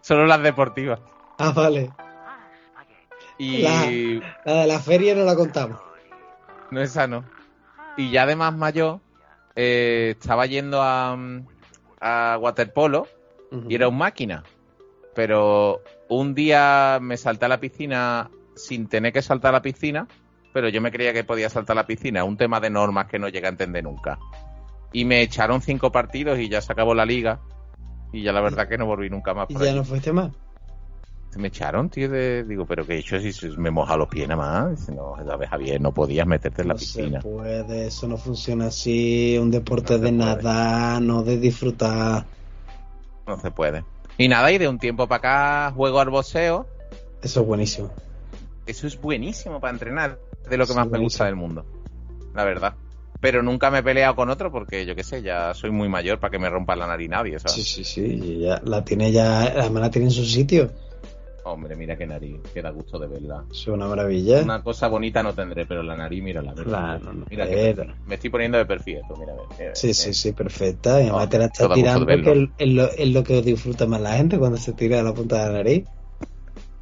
[0.00, 1.00] solo las deportivas.
[1.38, 1.90] Ah, vale.
[3.36, 5.78] Y La- La de la feria no la contamos.
[6.70, 7.24] no esa no.
[7.98, 9.00] Y ya de más mayor
[9.54, 11.14] eh, estaba yendo a,
[12.00, 13.06] a waterpolo
[13.68, 14.44] y era un máquina.
[15.14, 20.08] Pero un día me salté a la piscina sin tener que saltar a la piscina,
[20.56, 23.18] pero yo me creía que podía saltar a la piscina, un tema de normas que
[23.18, 24.18] no llega a entender nunca.
[24.90, 27.38] Y me echaron cinco partidos y ya se acabó la liga.
[28.10, 29.78] Y ya la verdad que no volví nunca más Y por ya allí.
[29.80, 30.30] no fuiste más.
[31.36, 32.42] Me echaron, tío, de...
[32.44, 34.88] digo, pero ¿qué he hecho si se- me moja los pies nada más?
[34.88, 37.20] No, sabes, Javier, no podías meterte en la no piscina.
[37.20, 39.36] se puede, eso no funciona así.
[39.38, 42.24] Un deporte No se de nadar, no de disfrutar.
[43.26, 43.84] No se puede.
[44.16, 45.18] Y nada, y de un tiempo para
[45.68, 46.66] acá juego al boxeo.
[47.22, 47.90] Eso es buenísimo.
[48.66, 50.18] Eso es buenísimo para entrenar.
[50.48, 51.64] De lo que más me gusta del mundo.
[52.34, 52.74] La verdad.
[53.20, 56.20] Pero nunca me he peleado con otro porque yo qué sé, ya soy muy mayor
[56.20, 57.64] para que me rompa la nariz nadie, ¿sabes?
[57.64, 58.38] Sí, sí, sí.
[58.40, 60.70] Ya la tiene ya, además la tiene en su sitio.
[61.44, 63.44] Hombre, mira qué nariz, que da gusto de verla.
[63.50, 64.42] Es una maravilla.
[64.42, 66.98] Una cosa bonita no tendré, pero la nariz, mira la verdad.
[66.98, 70.32] Claro, no, mira que me estoy poniendo de perfil esto, mira, mira, Sí, sí, sí,
[70.32, 71.00] perfecta.
[71.00, 73.22] Y además No, te la está todo da gusto tirando, que es lo, es lo
[73.22, 75.84] que disfruta más la gente cuando se tira de la punta de la nariz.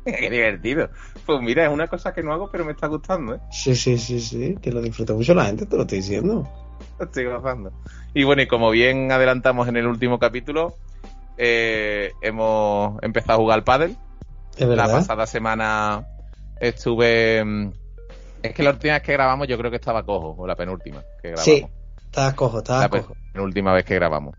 [0.19, 0.91] Qué divertido.
[1.25, 3.41] Pues mira, es una cosa que no hago, pero me está gustando, ¿eh?
[3.49, 6.53] Sí, sí, sí, sí, que lo disfruta mucho la gente, te lo estoy diciendo.
[6.99, 7.75] Estoy gozando.
[8.13, 10.81] Y bueno, y como bien adelantamos en el último capítulo,
[11.37, 13.99] eh, hemos empezado a jugar al pádel.
[14.57, 14.91] Es La verdad.
[14.91, 16.09] pasada semana
[16.57, 17.45] estuve...
[17.45, 17.73] mm,
[18.43, 21.07] Es que la última vez que grabamos yo creo que estaba cojo, o la penúltima
[21.19, 21.71] que grabamos.
[21.71, 21.75] Sí,
[22.07, 23.19] estabas cojo, estabas la pe- cojo.
[23.33, 24.37] penúltima vez que grabamos.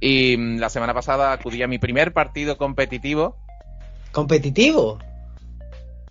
[0.00, 3.40] Y mm, la semana pasada acudí a mi primer partido competitivo.
[4.16, 4.98] ¿Competitivo?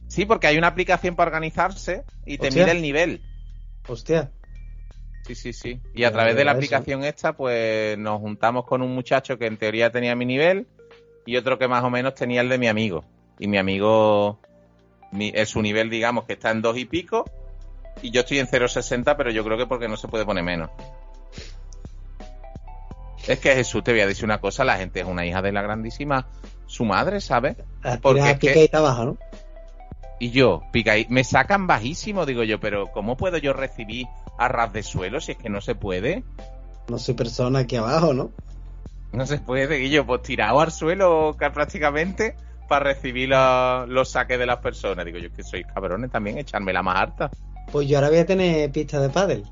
[0.08, 2.64] Sí, porque hay una aplicación para organizarse y te Hostia.
[2.64, 3.22] mide el nivel.
[3.88, 4.32] Hostia.
[5.26, 5.82] Sí, sí, sí.
[5.96, 9.48] Y Ya a través de la aplicación esta, pues nos juntamos con un muchacho que
[9.48, 10.68] en teoría tenía mi nivel
[11.26, 13.04] y otro que más o menos tenía el de mi amigo.
[13.40, 14.40] Y mi amigo,
[15.12, 17.26] mi, es su nivel, digamos, que está en dos y pico.
[18.04, 20.70] Y yo estoy en 0.60, pero yo creo que porque no se puede poner menos.
[23.28, 25.52] Es que Jesús, te voy a decir una cosa, la gente es una hija de
[25.52, 26.28] la grandísima
[26.68, 27.56] su madre, ¿sabes?
[28.02, 29.18] Porque es que- baja, ¿no?
[30.20, 34.08] Y yo, pica ahí, me sacan bajísimo, digo yo, pero ¿cómo puedo yo recibir
[34.38, 36.24] a ras de suelo si es que no se puede?
[36.88, 38.32] No soy persona aquí abajo, ¿no?
[39.12, 42.36] No se puede, y yo, pues tirado al suelo ca- prácticamente
[42.68, 45.06] para recibir la- los saques de las personas.
[45.06, 47.32] Digo yo, que sois cabrones también, echarme la más harta.
[47.72, 49.44] Pues yo ahora voy a tener pista de pádel.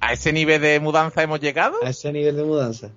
[0.00, 1.76] ¿A ese nivel de mudanza hemos llegado?
[1.84, 2.90] A ese nivel de mudanza.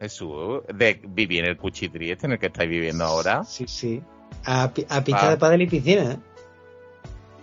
[0.00, 3.44] Jesús, de vivir en el cuchitrí este en el que estáis viviendo ahora.
[3.44, 4.02] Sí, sí.
[4.44, 4.70] A, a
[5.04, 5.30] pista Ah.
[5.30, 6.16] de pádel y piscina, ¿eh?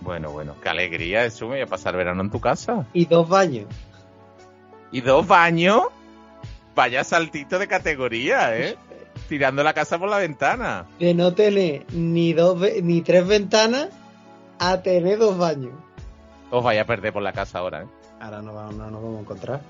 [0.01, 2.87] Bueno, bueno, qué alegría, Jesús, me voy a pasar verano en tu casa.
[2.93, 3.65] Y dos baños.
[4.91, 5.81] Y dos baños,
[6.75, 8.75] vaya saltito de categoría, ¿eh?
[9.27, 10.85] Tirando la casa por la ventana.
[10.99, 13.89] De no tener ni dos ni tres ventanas
[14.59, 15.73] a tener dos baños.
[16.49, 17.87] Os vaya a perder por la casa ahora, ¿eh?
[18.19, 19.61] Ahora no, nos vamos a encontrar.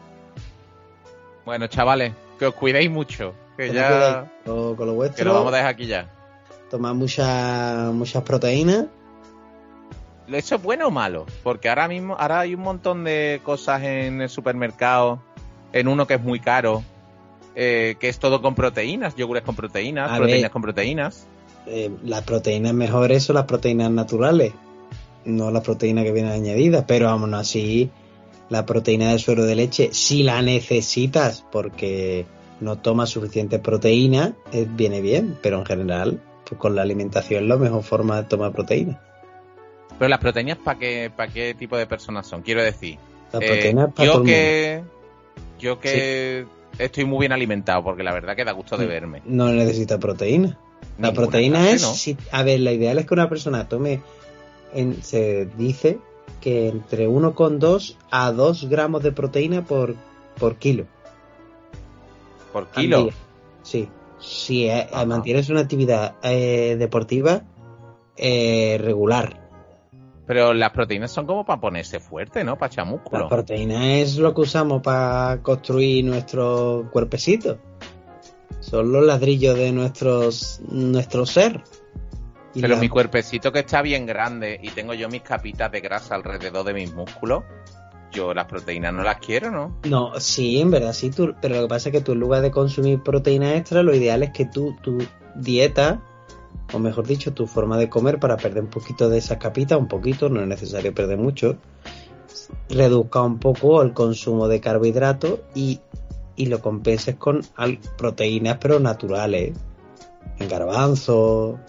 [1.46, 3.34] Bueno, chavales, que os cuidéis mucho.
[3.56, 4.30] Que ya.
[4.46, 5.26] Con- con lo Que vuestro.
[5.26, 6.10] lo vamos a dejar aquí ya.
[6.70, 8.86] Tomar muchas muchas proteínas.
[10.28, 11.26] ¿Eso es bueno o malo?
[11.44, 15.20] Porque ahora mismo, ahora hay un montón de cosas en el supermercado,
[15.72, 16.84] en uno que es muy caro,
[17.56, 20.52] eh, que es todo con proteínas, yogures con proteínas, A proteínas ver.
[20.52, 21.28] con proteínas.
[21.66, 24.52] Eh, las proteínas mejores son las proteínas naturales,
[25.24, 27.90] no las proteínas que vienen añadidas, pero aún así
[28.50, 32.26] la proteína del suero de leche, si la necesitas porque
[32.60, 37.50] no tomas suficiente proteína, eh, viene bien, pero en general pues con la alimentación es
[37.50, 39.02] la mejor forma de tomar proteína.
[40.00, 42.42] Pero las proteínas, ¿para qué, para qué tipo de personas son?
[42.42, 42.98] Quiero decir,
[43.34, 44.26] La eh, para todo yo el mundo.
[44.32, 44.84] que,
[45.60, 46.46] yo que
[46.78, 49.22] estoy muy bien alimentado, porque la verdad que da gusto de verme.
[49.26, 50.58] No necesita proteína.
[51.00, 51.94] La Ninguna proteína clase, es, ¿no?
[51.96, 54.02] si- a ver, la ideal es que una persona tome,
[54.74, 55.98] en- se dice
[56.42, 59.96] que entre 1,2 a 2 gramos de proteína por,
[60.40, 60.86] por kilo.
[62.54, 63.04] por kilo.
[63.04, 63.14] día.
[63.64, 63.90] Sí.
[64.20, 65.06] Si eh, Ajá.
[65.06, 67.44] mantienes una actividad eh, deportiva
[68.16, 69.48] eh, regular.
[70.26, 72.58] Pero las proteínas son como para ponerse fuerte, ¿no?
[72.58, 73.30] Para echar La músculo.
[73.30, 77.60] proteína es lo que usamos para construir nuestro cuerpecito.
[78.60, 81.64] Son los ladrillos de nuestros, nuestro ser.
[82.58, 85.80] Y Pero la- mi cuerpecito que está bien grande y tengo yo mis capitas de
[85.80, 87.44] grasa alrededor de mis músculos,
[88.12, 89.78] yo las proteínas no las quiero, ¿no?
[89.88, 92.42] No, sí, en verdad sí, tú, pero lo que pasa es que tú en lugar
[92.42, 94.98] de consumir proteína extra, lo ideal es que tú, tu
[95.36, 96.02] dieta,
[96.74, 99.88] o mejor dicho, tu forma de comer para perder un poquito de esas capitas, un
[99.88, 101.58] poquito, no es necesario perder mucho,
[102.70, 105.80] reduzca un poco el consumo de carbohidratos y,
[106.36, 109.54] y lo compenses con al- proteínas pero naturales,
[110.40, 111.60] en garbanzo,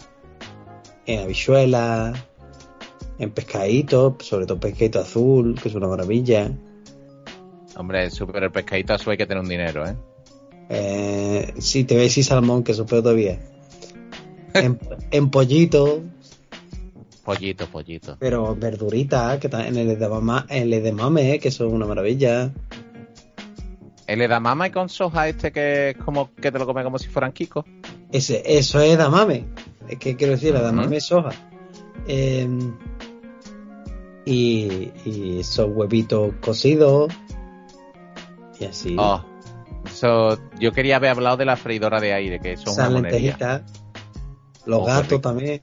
[1.09, 2.19] en habichuelas,
[3.19, 6.51] en pescadito, sobre todo pescadito azul, que es una maravilla.
[7.77, 9.97] Hombre, super el pescadito azul hay que tener un dinero, ¿eh?
[10.69, 13.41] Eh, si te ves y salmón, que eso es peor todavía.
[14.53, 14.79] En,
[15.11, 16.03] en pollito,
[17.25, 18.17] Pollito, pollito.
[18.19, 22.53] pero verdurita, que en el edamame, el edamame, que son una maravilla.
[24.07, 27.33] El edamame con soja este que es como que te lo come como si fueran
[27.33, 27.65] kiko.
[28.13, 29.47] Ese, eso es edamame.
[29.89, 30.95] Es que quiero decir, edamame Ujú.
[30.97, 31.31] es soja.
[32.07, 32.49] Eh,
[34.25, 37.13] y, y esos huevitos cocidos.
[38.61, 38.97] Y así.
[38.99, 39.25] Oh,
[39.87, 43.63] eso, yo quería haber hablado de la freidora de aire, que una esas lentejitas.
[44.67, 45.63] Los Oh, gatos también.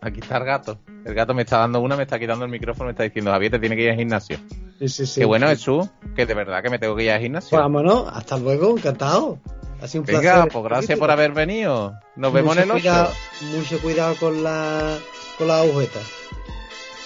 [0.00, 0.78] Aquí está el gato.
[1.04, 3.52] El gato me está dando una, me está quitando el micrófono, me está diciendo, Javier,
[3.52, 4.38] te tiene que ir al gimnasio.
[4.78, 5.20] Sí, sí, sí.
[5.20, 7.50] Qué bueno, Jesús, que de verdad que me tengo que ir al gimnasio.
[7.50, 9.38] Pues vámonos, hasta luego, encantado.
[9.80, 10.52] Ha sido un Venga, placer.
[10.52, 11.98] pues gracias por haber venido.
[12.16, 12.80] Nos vemos en el 8.
[12.80, 13.12] cuidado,
[13.42, 14.98] Mucho cuidado con la
[15.36, 16.00] con la agujeta.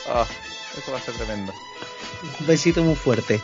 [0.09, 0.27] Ah,
[0.79, 1.53] eso va a ser tremendo.
[2.41, 3.41] Un besito muy fuerte.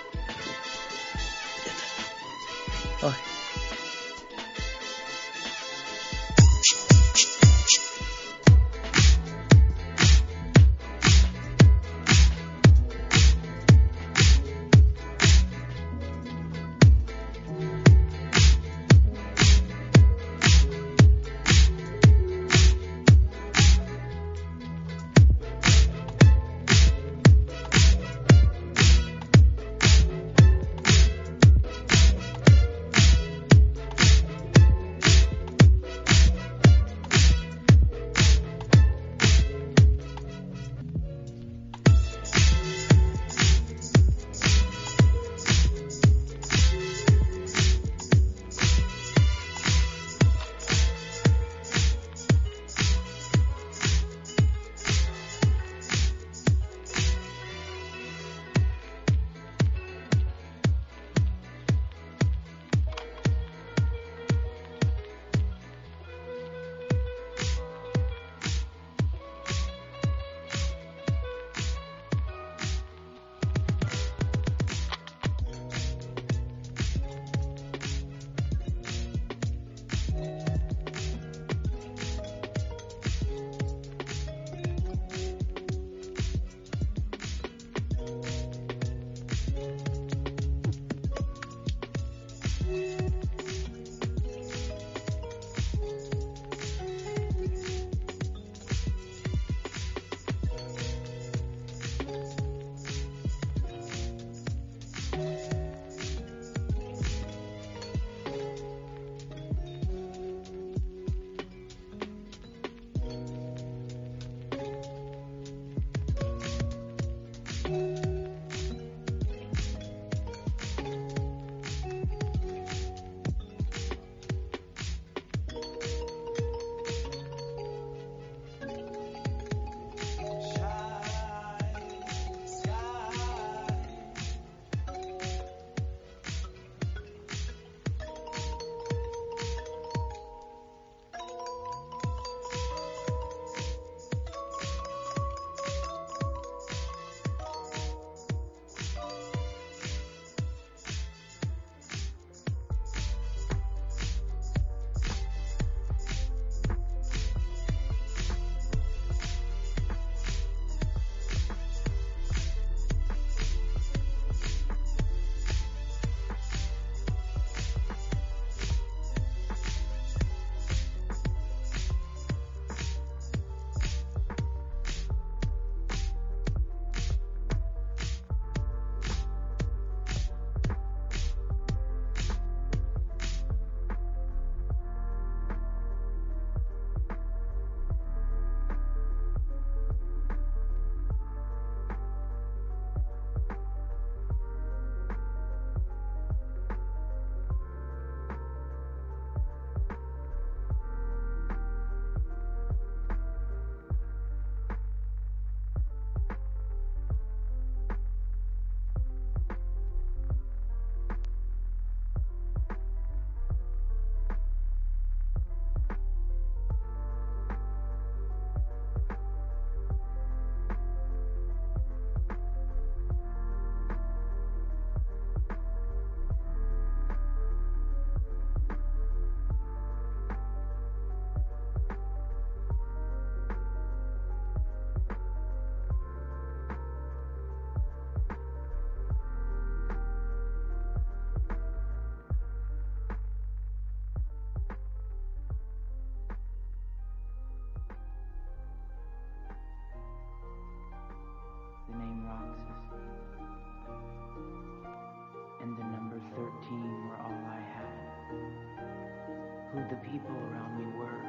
[259.98, 261.22] People around me were,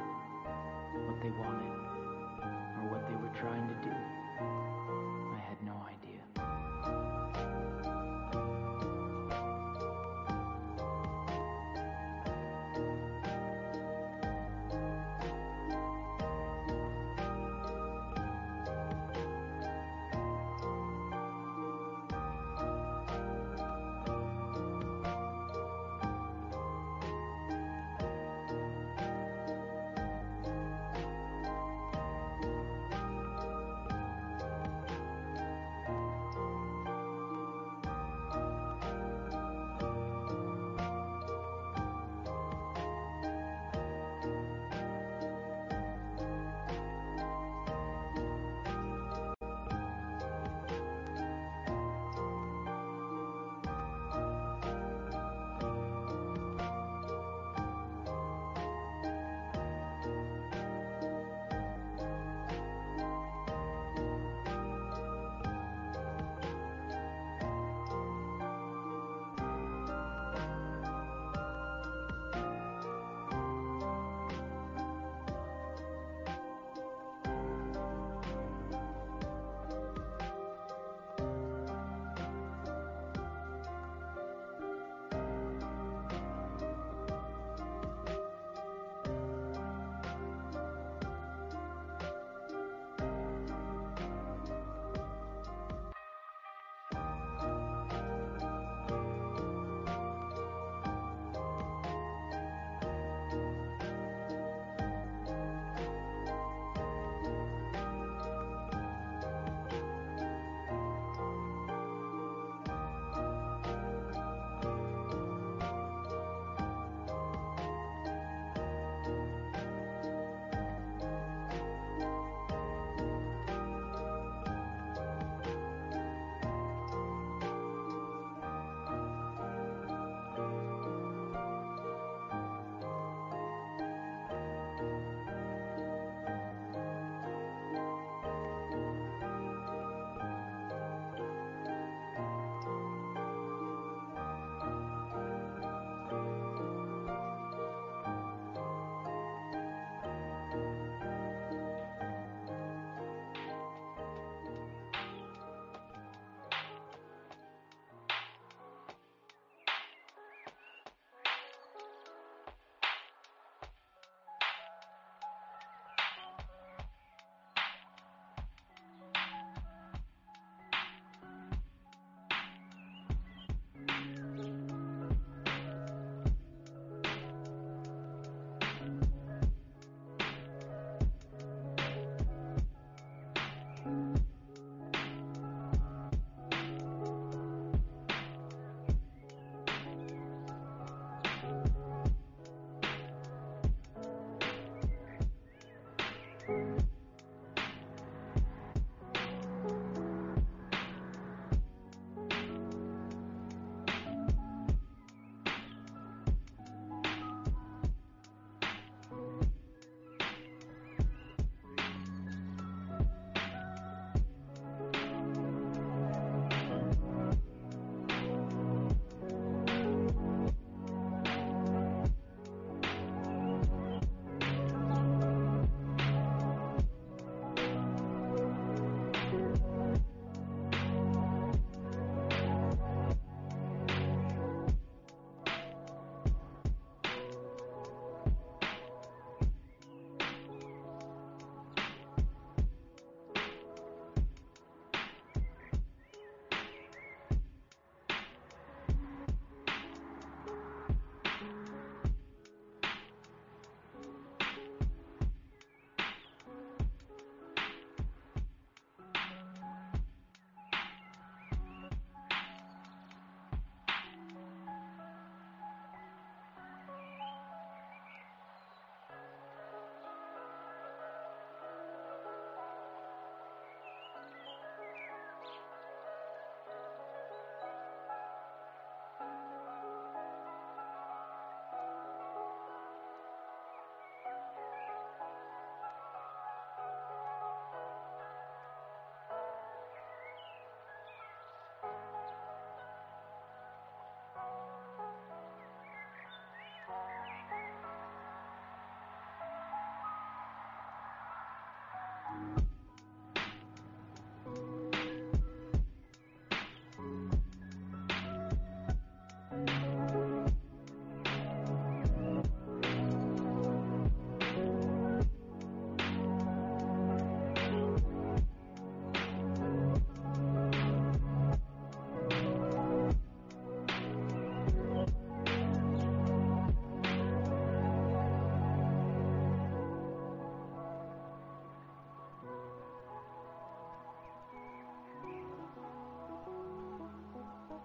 [1.06, 1.72] what they wanted,
[2.78, 3.94] or what they were trying to do.